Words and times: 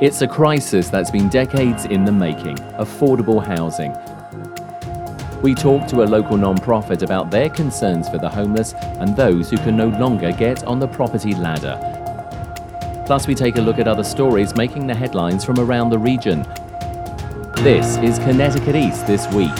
It's 0.00 0.22
a 0.22 0.28
crisis 0.28 0.90
that's 0.90 1.10
been 1.10 1.28
decades 1.28 1.84
in 1.86 2.04
the 2.04 2.12
making 2.12 2.54
affordable 2.78 3.44
housing. 3.44 3.92
We 5.42 5.56
talk 5.56 5.88
to 5.88 6.04
a 6.04 6.06
local 6.06 6.36
non-profit 6.36 7.02
about 7.02 7.32
their 7.32 7.50
concerns 7.50 8.08
for 8.08 8.16
the 8.16 8.28
homeless 8.28 8.74
and 8.74 9.16
those 9.16 9.50
who 9.50 9.56
can 9.56 9.76
no 9.76 9.88
longer 9.88 10.30
get 10.30 10.62
on 10.62 10.78
the 10.78 10.86
property 10.86 11.34
ladder. 11.34 11.76
Plus, 13.06 13.26
we 13.26 13.34
take 13.34 13.56
a 13.56 13.60
look 13.60 13.80
at 13.80 13.88
other 13.88 14.04
stories 14.04 14.54
making 14.54 14.86
the 14.86 14.94
headlines 14.94 15.44
from 15.44 15.58
around 15.58 15.90
the 15.90 15.98
region. 15.98 16.46
This 17.64 17.96
is 17.96 18.20
Connecticut 18.20 18.76
East 18.76 19.04
This 19.04 19.26
Week. 19.32 19.50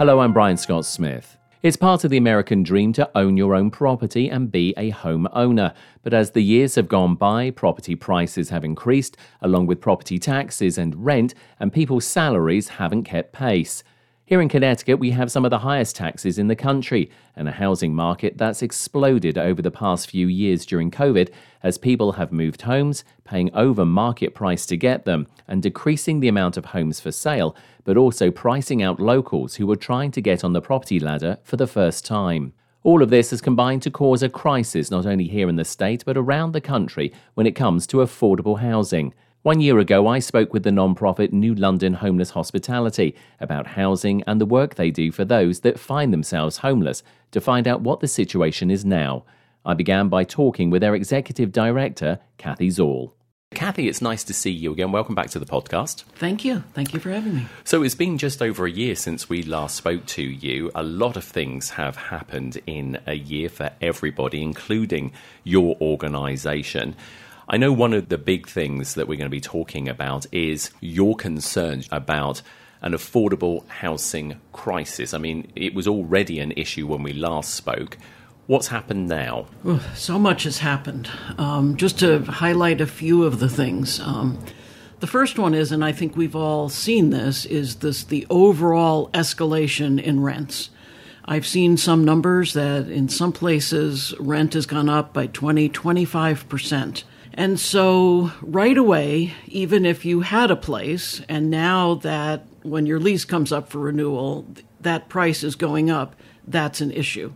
Hello, 0.00 0.20
I'm 0.20 0.32
Brian 0.32 0.56
Scott 0.56 0.86
Smith. 0.86 1.36
It's 1.62 1.76
part 1.76 2.04
of 2.04 2.10
the 2.10 2.16
American 2.16 2.62
dream 2.62 2.94
to 2.94 3.10
own 3.14 3.36
your 3.36 3.54
own 3.54 3.70
property 3.70 4.30
and 4.30 4.50
be 4.50 4.72
a 4.78 4.88
home 4.88 5.28
owner. 5.34 5.74
But 6.02 6.14
as 6.14 6.30
the 6.30 6.40
years 6.40 6.76
have 6.76 6.88
gone 6.88 7.16
by, 7.16 7.50
property 7.50 7.94
prices 7.94 8.48
have 8.48 8.64
increased, 8.64 9.18
along 9.42 9.66
with 9.66 9.82
property 9.82 10.18
taxes 10.18 10.78
and 10.78 11.04
rent, 11.04 11.34
and 11.58 11.70
people's 11.70 12.06
salaries 12.06 12.68
haven't 12.68 13.04
kept 13.04 13.34
pace. 13.34 13.84
Here 14.30 14.40
in 14.40 14.48
Connecticut, 14.48 15.00
we 15.00 15.10
have 15.10 15.32
some 15.32 15.44
of 15.44 15.50
the 15.50 15.58
highest 15.58 15.96
taxes 15.96 16.38
in 16.38 16.46
the 16.46 16.54
country 16.54 17.10
and 17.34 17.48
a 17.48 17.50
housing 17.50 17.96
market 17.96 18.38
that's 18.38 18.62
exploded 18.62 19.36
over 19.36 19.60
the 19.60 19.72
past 19.72 20.08
few 20.08 20.28
years 20.28 20.64
during 20.64 20.92
COVID 20.92 21.32
as 21.64 21.78
people 21.78 22.12
have 22.12 22.30
moved 22.30 22.62
homes, 22.62 23.02
paying 23.24 23.52
over 23.56 23.84
market 23.84 24.32
price 24.32 24.66
to 24.66 24.76
get 24.76 25.04
them, 25.04 25.26
and 25.48 25.64
decreasing 25.64 26.20
the 26.20 26.28
amount 26.28 26.56
of 26.56 26.66
homes 26.66 27.00
for 27.00 27.10
sale, 27.10 27.56
but 27.82 27.96
also 27.96 28.30
pricing 28.30 28.84
out 28.84 29.00
locals 29.00 29.56
who 29.56 29.66
were 29.66 29.74
trying 29.74 30.12
to 30.12 30.22
get 30.22 30.44
on 30.44 30.52
the 30.52 30.62
property 30.62 31.00
ladder 31.00 31.38
for 31.42 31.56
the 31.56 31.66
first 31.66 32.06
time. 32.06 32.52
All 32.84 33.02
of 33.02 33.10
this 33.10 33.30
has 33.30 33.40
combined 33.40 33.82
to 33.82 33.90
cause 33.90 34.22
a 34.22 34.28
crisis 34.28 34.92
not 34.92 35.06
only 35.06 35.26
here 35.26 35.48
in 35.48 35.56
the 35.56 35.64
state 35.64 36.04
but 36.06 36.16
around 36.16 36.52
the 36.52 36.60
country 36.60 37.12
when 37.34 37.48
it 37.48 37.56
comes 37.56 37.84
to 37.88 37.96
affordable 37.96 38.60
housing. 38.60 39.12
One 39.42 39.62
year 39.62 39.78
ago, 39.78 40.06
I 40.06 40.18
spoke 40.18 40.52
with 40.52 40.64
the 40.64 40.70
non-profit 40.70 41.32
New 41.32 41.54
London 41.54 41.94
Homeless 41.94 42.28
Hospitality 42.28 43.16
about 43.40 43.68
housing 43.68 44.22
and 44.26 44.38
the 44.38 44.44
work 44.44 44.74
they 44.74 44.90
do 44.90 45.10
for 45.10 45.24
those 45.24 45.60
that 45.60 45.80
find 45.80 46.12
themselves 46.12 46.58
homeless 46.58 47.02
to 47.30 47.40
find 47.40 47.66
out 47.66 47.80
what 47.80 48.00
the 48.00 48.06
situation 48.06 48.70
is 48.70 48.84
now. 48.84 49.24
I 49.64 49.72
began 49.72 50.10
by 50.10 50.24
talking 50.24 50.68
with 50.68 50.82
their 50.82 50.94
executive 50.94 51.52
director, 51.52 52.18
Cathy 52.36 52.68
Zall. 52.68 53.12
Cathy, 53.54 53.88
it's 53.88 54.02
nice 54.02 54.24
to 54.24 54.34
see 54.34 54.50
you 54.50 54.72
again. 54.72 54.92
Welcome 54.92 55.14
back 55.14 55.30
to 55.30 55.38
the 55.38 55.46
podcast. 55.46 56.02
Thank 56.16 56.44
you. 56.44 56.62
Thank 56.74 56.92
you 56.92 57.00
for 57.00 57.10
having 57.10 57.36
me. 57.36 57.46
So, 57.64 57.82
it's 57.82 57.94
been 57.94 58.18
just 58.18 58.42
over 58.42 58.66
a 58.66 58.70
year 58.70 58.94
since 58.94 59.30
we 59.30 59.42
last 59.42 59.74
spoke 59.74 60.04
to 60.06 60.22
you. 60.22 60.70
A 60.74 60.82
lot 60.82 61.16
of 61.16 61.24
things 61.24 61.70
have 61.70 61.96
happened 61.96 62.60
in 62.66 62.98
a 63.06 63.14
year 63.14 63.48
for 63.48 63.70
everybody, 63.80 64.42
including 64.42 65.12
your 65.44 65.78
organisation. 65.80 66.94
I 67.52 67.56
know 67.56 67.72
one 67.72 67.92
of 67.94 68.10
the 68.10 68.16
big 68.16 68.46
things 68.46 68.94
that 68.94 69.08
we're 69.08 69.16
going 69.16 69.26
to 69.26 69.28
be 69.28 69.40
talking 69.40 69.88
about 69.88 70.24
is 70.30 70.70
your 70.78 71.16
concerns 71.16 71.88
about 71.90 72.42
an 72.80 72.92
affordable 72.92 73.66
housing 73.66 74.40
crisis. 74.52 75.12
I 75.12 75.18
mean, 75.18 75.50
it 75.56 75.74
was 75.74 75.88
already 75.88 76.38
an 76.38 76.52
issue 76.52 76.86
when 76.86 77.02
we 77.02 77.12
last 77.12 77.52
spoke. 77.52 77.98
What's 78.46 78.68
happened 78.68 79.08
now? 79.08 79.46
so 79.96 80.16
much 80.16 80.44
has 80.44 80.58
happened. 80.58 81.10
Um, 81.38 81.76
just 81.76 81.98
to 81.98 82.20
highlight 82.20 82.80
a 82.80 82.86
few 82.86 83.24
of 83.24 83.40
the 83.40 83.48
things. 83.48 83.98
Um, 83.98 84.38
the 85.00 85.08
first 85.08 85.36
one 85.36 85.52
is, 85.52 85.72
and 85.72 85.84
I 85.84 85.90
think 85.90 86.16
we've 86.16 86.36
all 86.36 86.68
seen 86.68 87.10
this, 87.10 87.46
is 87.46 87.76
this 87.76 88.04
the 88.04 88.28
overall 88.30 89.10
escalation 89.10 90.00
in 90.00 90.22
rents. 90.22 90.70
I've 91.24 91.48
seen 91.48 91.76
some 91.76 92.04
numbers 92.04 92.52
that 92.52 92.88
in 92.88 93.08
some 93.08 93.32
places 93.32 94.14
rent 94.20 94.54
has 94.54 94.66
gone 94.66 94.88
up 94.88 95.12
by 95.12 95.26
20, 95.26 95.68
25 95.68 96.48
percent. 96.48 97.02
And 97.34 97.58
so, 97.60 98.32
right 98.42 98.76
away, 98.76 99.34
even 99.46 99.86
if 99.86 100.04
you 100.04 100.20
had 100.20 100.50
a 100.50 100.56
place, 100.56 101.22
and 101.28 101.50
now 101.50 101.94
that 101.96 102.46
when 102.62 102.86
your 102.86 103.00
lease 103.00 103.24
comes 103.24 103.52
up 103.52 103.68
for 103.70 103.78
renewal, 103.78 104.46
that 104.80 105.08
price 105.08 105.44
is 105.44 105.54
going 105.54 105.90
up, 105.90 106.16
that's 106.46 106.80
an 106.80 106.90
issue. 106.90 107.32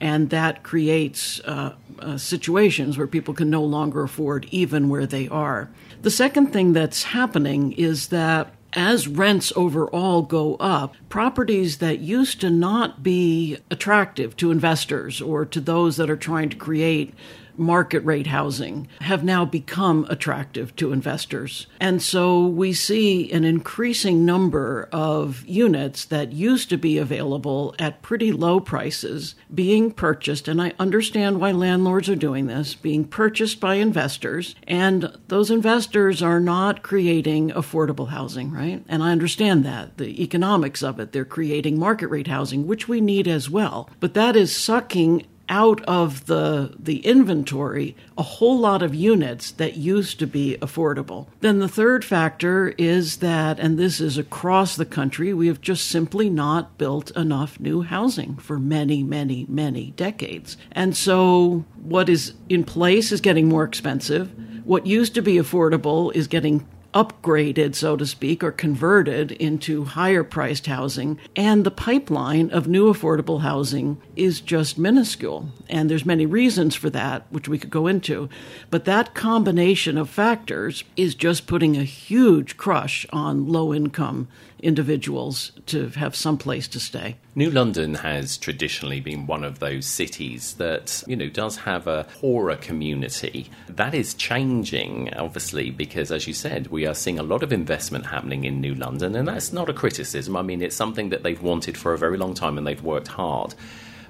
And 0.00 0.30
that 0.30 0.62
creates 0.62 1.40
uh, 1.40 1.74
uh, 1.98 2.18
situations 2.18 2.98
where 2.98 3.06
people 3.06 3.34
can 3.34 3.48
no 3.48 3.62
longer 3.62 4.02
afford 4.02 4.46
even 4.50 4.88
where 4.88 5.06
they 5.06 5.28
are. 5.28 5.70
The 6.02 6.10
second 6.10 6.52
thing 6.52 6.72
that's 6.72 7.04
happening 7.04 7.72
is 7.72 8.08
that 8.08 8.52
as 8.74 9.08
rents 9.08 9.52
overall 9.56 10.20
go 10.22 10.56
up, 10.56 10.96
properties 11.08 11.78
that 11.78 12.00
used 12.00 12.42
to 12.42 12.50
not 12.50 13.02
be 13.02 13.56
attractive 13.70 14.36
to 14.36 14.50
investors 14.50 15.22
or 15.22 15.46
to 15.46 15.60
those 15.60 15.96
that 15.96 16.10
are 16.10 16.16
trying 16.16 16.50
to 16.50 16.56
create 16.56 17.14
market 17.58 18.00
rate 18.00 18.26
housing 18.26 18.88
have 19.00 19.24
now 19.24 19.44
become 19.44 20.06
attractive 20.08 20.74
to 20.76 20.92
investors. 20.92 21.66
And 21.80 22.02
so 22.02 22.46
we 22.46 22.72
see 22.72 23.30
an 23.32 23.44
increasing 23.44 24.24
number 24.24 24.88
of 24.92 25.44
units 25.46 26.04
that 26.06 26.32
used 26.32 26.68
to 26.70 26.76
be 26.76 26.98
available 26.98 27.74
at 27.78 28.02
pretty 28.02 28.32
low 28.32 28.60
prices 28.60 29.34
being 29.54 29.90
purchased. 29.90 30.48
And 30.48 30.60
I 30.60 30.72
understand 30.78 31.40
why 31.40 31.52
landlords 31.52 32.08
are 32.08 32.16
doing 32.16 32.46
this, 32.46 32.74
being 32.74 33.04
purchased 33.04 33.60
by 33.60 33.74
investors. 33.74 34.54
And 34.66 35.16
those 35.28 35.50
investors 35.50 36.22
are 36.22 36.40
not 36.40 36.82
creating 36.82 37.50
affordable 37.50 38.08
housing, 38.08 38.50
right? 38.50 38.84
And 38.88 39.02
I 39.02 39.12
understand 39.12 39.64
that, 39.64 39.98
the 39.98 40.22
economics 40.22 40.82
of 40.82 41.00
it. 41.00 41.12
They're 41.12 41.24
creating 41.24 41.78
market 41.78 42.08
rate 42.08 42.26
housing, 42.26 42.66
which 42.66 42.88
we 42.88 43.00
need 43.00 43.28
as 43.28 43.48
well. 43.50 43.90
But 44.00 44.14
that 44.14 44.36
is 44.36 44.54
sucking 44.54 45.26
out 45.48 45.82
of 45.84 46.26
the 46.26 46.74
the 46.78 47.04
inventory 47.06 47.96
a 48.18 48.22
whole 48.22 48.58
lot 48.58 48.82
of 48.82 48.94
units 48.94 49.50
that 49.52 49.76
used 49.76 50.18
to 50.18 50.26
be 50.26 50.56
affordable. 50.60 51.26
Then 51.40 51.58
the 51.58 51.68
third 51.68 52.04
factor 52.04 52.74
is 52.78 53.18
that 53.18 53.58
and 53.58 53.78
this 53.78 54.00
is 54.00 54.18
across 54.18 54.76
the 54.76 54.84
country 54.84 55.32
we 55.32 55.46
have 55.46 55.60
just 55.60 55.86
simply 55.86 56.28
not 56.28 56.78
built 56.78 57.10
enough 57.12 57.60
new 57.60 57.82
housing 57.82 58.36
for 58.36 58.58
many 58.58 59.02
many 59.02 59.46
many 59.48 59.92
decades. 59.92 60.56
And 60.72 60.96
so 60.96 61.64
what 61.82 62.08
is 62.08 62.34
in 62.48 62.64
place 62.64 63.12
is 63.12 63.20
getting 63.20 63.48
more 63.48 63.64
expensive. 63.64 64.32
What 64.64 64.86
used 64.86 65.14
to 65.14 65.22
be 65.22 65.34
affordable 65.34 66.12
is 66.14 66.26
getting 66.26 66.66
upgraded, 66.96 67.74
so 67.74 67.94
to 67.94 68.06
speak, 68.06 68.42
or 68.42 68.50
converted 68.50 69.32
into 69.32 69.84
higher 69.84 70.24
priced 70.24 70.66
housing. 70.66 71.18
And 71.36 71.62
the 71.62 71.70
pipeline 71.70 72.48
of 72.50 72.66
new 72.66 72.90
affordable 72.90 73.42
housing 73.42 74.00
is 74.16 74.40
just 74.40 74.78
minuscule. 74.78 75.50
And 75.68 75.90
there's 75.90 76.06
many 76.06 76.24
reasons 76.24 76.74
for 76.74 76.88
that, 76.88 77.26
which 77.28 77.48
we 77.48 77.58
could 77.58 77.68
go 77.68 77.86
into. 77.86 78.30
But 78.70 78.86
that 78.86 79.12
combination 79.12 79.98
of 79.98 80.08
factors 80.08 80.84
is 80.96 81.14
just 81.14 81.46
putting 81.46 81.76
a 81.76 81.84
huge 81.84 82.56
crush 82.56 83.04
on 83.12 83.46
low 83.46 83.74
income 83.74 84.28
individuals 84.60 85.52
to 85.66 85.88
have 85.90 86.16
some 86.16 86.38
place 86.38 86.66
to 86.68 86.80
stay. 86.80 87.16
New 87.34 87.50
London 87.50 87.94
has 87.94 88.38
traditionally 88.38 89.00
been 89.00 89.26
one 89.26 89.44
of 89.44 89.58
those 89.58 89.86
cities 89.86 90.54
that, 90.54 91.02
you 91.06 91.16
know, 91.16 91.28
does 91.28 91.56
have 91.58 91.86
a 91.86 92.06
poorer 92.20 92.56
community. 92.56 93.50
That 93.68 93.94
is 93.94 94.14
changing, 94.14 95.12
obviously, 95.14 95.70
because 95.70 96.10
as 96.10 96.26
you 96.26 96.32
said, 96.32 96.68
we 96.68 96.86
are 96.86 96.94
seeing 96.94 97.18
a 97.18 97.22
lot 97.22 97.42
of 97.42 97.52
investment 97.52 98.06
happening 98.06 98.44
in 98.44 98.60
New 98.60 98.74
London, 98.74 99.14
and 99.14 99.28
that's 99.28 99.52
not 99.52 99.68
a 99.68 99.74
criticism. 99.74 100.36
I 100.36 100.42
mean, 100.42 100.62
it's 100.62 100.76
something 100.76 101.10
that 101.10 101.22
they've 101.22 101.42
wanted 101.42 101.76
for 101.76 101.92
a 101.92 101.98
very 101.98 102.16
long 102.16 102.34
time 102.34 102.56
and 102.56 102.66
they've 102.66 102.82
worked 102.82 103.08
hard. 103.08 103.54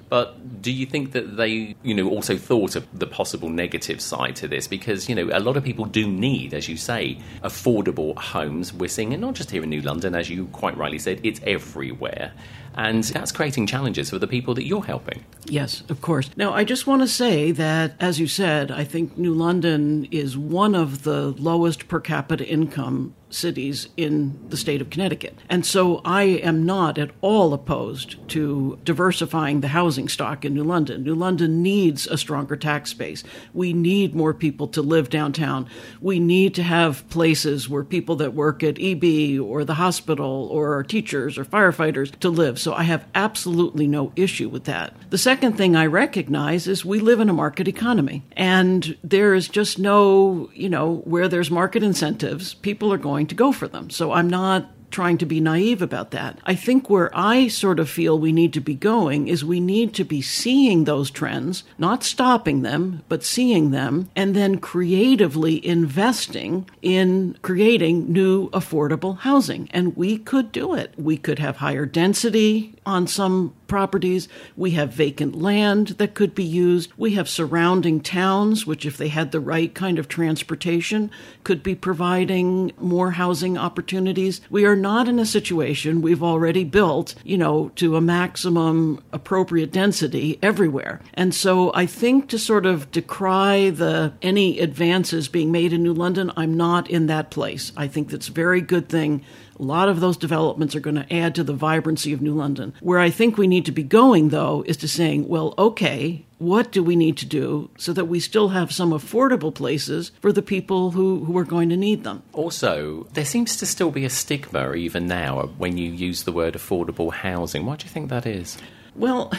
But 0.09 0.61
do 0.61 0.71
you 0.71 0.85
think 0.85 1.11
that 1.11 1.35
they, 1.35 1.75
you 1.83 1.93
know, 1.93 2.09
also 2.09 2.37
thought 2.37 2.75
of 2.75 2.87
the 2.97 3.07
possible 3.07 3.49
negative 3.49 3.99
side 3.99 4.37
to 4.37 4.47
this? 4.47 4.67
Because, 4.67 5.09
you 5.09 5.15
know, 5.15 5.29
a 5.33 5.39
lot 5.39 5.57
of 5.57 5.63
people 5.63 5.85
do 5.85 6.07
need, 6.07 6.53
as 6.53 6.69
you 6.69 6.77
say, 6.77 7.17
affordable 7.43 8.17
homes. 8.17 8.71
We're 8.71 8.87
seeing 8.87 9.11
it 9.11 9.19
not 9.19 9.35
just 9.35 9.51
here 9.51 9.63
in 9.63 9.69
New 9.69 9.81
London, 9.81 10.15
as 10.15 10.29
you 10.29 10.47
quite 10.47 10.77
rightly 10.77 10.99
said, 10.99 11.19
it's 11.23 11.41
everywhere. 11.43 12.31
And 12.77 13.03
that's 13.03 13.31
creating 13.31 13.65
challenges 13.65 14.11
for 14.11 14.19
the 14.19 14.27
people 14.27 14.53
that 14.53 14.65
you're 14.65 14.83
helping. 14.83 15.25
Yes, 15.45 15.83
of 15.89 16.01
course. 16.01 16.29
Now, 16.37 16.53
I 16.53 16.63
just 16.63 16.85
want 16.85 17.01
to 17.01 17.07
say 17.07 17.51
that, 17.51 17.95
as 17.99 18.19
you 18.19 18.27
said, 18.27 18.69
I 18.69 18.83
think 18.83 19.17
New 19.17 19.33
London 19.33 20.07
is 20.11 20.37
one 20.37 20.75
of 20.75 21.03
the 21.03 21.29
lowest 21.31 21.87
per 21.87 21.99
capita 21.99 22.47
income 22.47 23.15
cities 23.29 23.89
in 23.97 24.39
the 24.49 24.57
state 24.57 24.81
of 24.81 24.89
Connecticut. 24.89 25.37
And 25.49 25.65
so 25.65 26.01
I 26.05 26.23
am 26.23 26.65
not 26.65 26.97
at 26.97 27.11
all 27.21 27.53
opposed 27.53 28.15
to 28.29 28.79
diversifying 28.83 29.61
the 29.61 29.67
housing 29.69 30.07
stock 30.07 30.45
in 30.45 30.53
New 30.53 30.63
London. 30.63 31.03
New 31.03 31.15
London 31.15 31.61
needs 31.61 32.07
a 32.07 32.17
stronger 32.17 32.55
tax 32.55 32.93
base. 32.93 33.23
We 33.53 33.73
need 33.73 34.15
more 34.15 34.33
people 34.33 34.67
to 34.69 34.81
live 34.81 35.09
downtown. 35.09 35.67
We 35.99 36.19
need 36.19 36.55
to 36.55 36.63
have 36.63 37.07
places 37.09 37.67
where 37.67 37.83
people 37.83 38.15
that 38.17 38.33
work 38.33 38.63
at 38.63 38.79
EB 38.79 39.41
or 39.41 39.65
the 39.65 39.75
hospital 39.75 40.47
or 40.51 40.83
teachers 40.83 41.37
or 41.37 41.45
firefighters 41.45 42.17
to 42.19 42.29
live. 42.29 42.59
So 42.67 42.73
I 42.73 42.83
have 42.83 43.07
absolutely 43.15 43.87
no 43.87 44.11
issue 44.17 44.49
with 44.49 44.65
that. 44.65 44.93
The 45.09 45.17
second 45.17 45.53
thing 45.53 45.77
I 45.77 45.85
recognize 45.85 46.67
is 46.67 46.83
we 46.83 46.99
live 46.99 47.21
in 47.21 47.29
a 47.29 47.33
market 47.33 47.65
economy 47.65 48.23
and 48.33 48.97
there 49.05 49.33
is 49.33 49.47
just 49.47 49.79
no, 49.79 50.49
you 50.53 50.67
know, 50.67 50.95
where 51.05 51.29
there's 51.29 51.49
market 51.49 51.81
incentives, 51.81 52.55
people 52.55 52.91
are 52.91 52.97
going 52.97 53.25
to 53.27 53.35
go 53.35 53.53
for 53.53 53.69
them. 53.69 53.89
So 53.89 54.11
I'm 54.11 54.29
not 54.29 54.69
trying 54.89 55.17
to 55.17 55.25
be 55.25 55.39
naive 55.39 55.81
about 55.81 56.11
that. 56.11 56.39
I 56.45 56.55
think 56.55 56.89
where 56.89 57.09
I 57.13 57.47
sort 57.47 57.79
of 57.79 57.89
feel 57.89 58.17
we 58.17 58.31
need 58.31 58.53
to 58.53 58.61
be 58.61 58.75
going 58.75 59.27
is 59.27 59.43
we 59.43 59.59
need 59.59 59.93
to 59.95 60.03
be 60.03 60.21
seeing 60.21 60.83
those 60.83 61.11
trends, 61.11 61.63
not 61.77 62.03
stopping 62.03 62.61
them, 62.61 63.03
but 63.09 63.23
seeing 63.23 63.71
them, 63.71 64.09
and 64.15 64.35
then 64.35 64.59
creatively 64.59 65.65
investing 65.65 66.69
in 66.81 67.37
creating 67.41 68.11
new 68.11 68.49
affordable 68.51 69.19
housing. 69.19 69.69
And 69.71 69.95
we 69.95 70.17
could 70.17 70.51
do 70.51 70.73
it. 70.73 70.93
We 70.97 71.17
could 71.17 71.39
have 71.39 71.57
higher 71.57 71.85
density 71.85 72.76
on 72.87 73.05
some 73.05 73.53
properties. 73.67 74.29
We 74.55 74.71
have 74.71 74.93
vacant 74.93 75.35
land 75.35 75.89
that 75.99 76.15
could 76.15 76.33
be 76.33 76.43
used. 76.43 76.91
We 76.95 77.15
have 77.15 77.27
surrounding 77.27 77.99
towns, 77.99 78.65
which, 78.65 78.85
if 78.85 78.95
they 78.95 79.09
had 79.09 79.31
the 79.31 79.41
right 79.41 79.75
kind 79.75 79.99
of 79.99 80.07
transportation, 80.07 81.11
could 81.43 81.61
be 81.61 81.75
providing 81.75 82.71
more 82.79 83.11
housing 83.11 83.57
opportunities. 83.57 84.39
We 84.49 84.65
are 84.65 84.75
not 84.75 85.09
in 85.09 85.19
a 85.19 85.25
situation 85.25 86.01
we've 86.01 86.23
already 86.23 86.63
built, 86.63 87.13
you 87.25 87.37
know, 87.37 87.69
to 87.75 87.97
a 87.97 88.01
maximum 88.01 89.03
appropriate 89.11 89.73
density 89.73 90.39
everywhere. 90.41 91.01
And 91.13 91.35
so 91.35 91.73
I 91.75 91.85
think 91.85 92.29
to 92.29 92.39
sort 92.39 92.65
of 92.65 92.89
decry 92.91 93.69
the 93.69 94.13
any 94.21 94.59
advances 94.59 95.27
being 95.27 95.51
made 95.51 95.73
in 95.73 95.83
New 95.83 95.93
London, 95.93 96.31
I'm 96.37 96.55
not 96.55 96.89
in 96.89 97.07
that 97.07 97.31
place. 97.31 97.73
I 97.75 97.87
think 97.87 98.09
that's 98.09 98.29
a 98.29 98.31
very 98.31 98.61
good 98.61 98.87
thing 98.87 99.23
a 99.59 99.63
lot 99.63 99.89
of 99.89 99.99
those 99.99 100.17
developments 100.17 100.75
are 100.75 100.79
going 100.79 100.95
to 100.95 101.13
add 101.13 101.35
to 101.35 101.43
the 101.43 101.53
vibrancy 101.53 102.13
of 102.13 102.21
New 102.21 102.33
London. 102.33 102.73
Where 102.79 102.99
I 102.99 103.09
think 103.09 103.37
we 103.37 103.47
need 103.47 103.65
to 103.65 103.71
be 103.71 103.83
going, 103.83 104.29
though, 104.29 104.63
is 104.67 104.77
to 104.77 104.87
saying, 104.87 105.27
well, 105.27 105.53
okay, 105.57 106.25
what 106.37 106.71
do 106.71 106.83
we 106.83 106.95
need 106.95 107.17
to 107.17 107.25
do 107.25 107.69
so 107.77 107.93
that 107.93 108.05
we 108.05 108.19
still 108.19 108.49
have 108.49 108.71
some 108.71 108.91
affordable 108.91 109.53
places 109.53 110.11
for 110.21 110.31
the 110.31 110.43
people 110.43 110.91
who, 110.91 111.25
who 111.25 111.37
are 111.37 111.43
going 111.43 111.69
to 111.69 111.77
need 111.77 112.03
them? 112.03 112.21
Also, 112.33 113.07
there 113.13 113.25
seems 113.25 113.57
to 113.57 113.65
still 113.65 113.91
be 113.91 114.05
a 114.05 114.09
stigma 114.09 114.73
even 114.73 115.07
now 115.07 115.47
when 115.57 115.77
you 115.77 115.91
use 115.91 116.23
the 116.23 116.31
word 116.31 116.53
affordable 116.53 117.11
housing. 117.11 117.65
Why 117.65 117.75
do 117.77 117.85
you 117.85 117.91
think 117.91 118.09
that 118.09 118.25
is? 118.25 118.57
Well, 118.95 119.31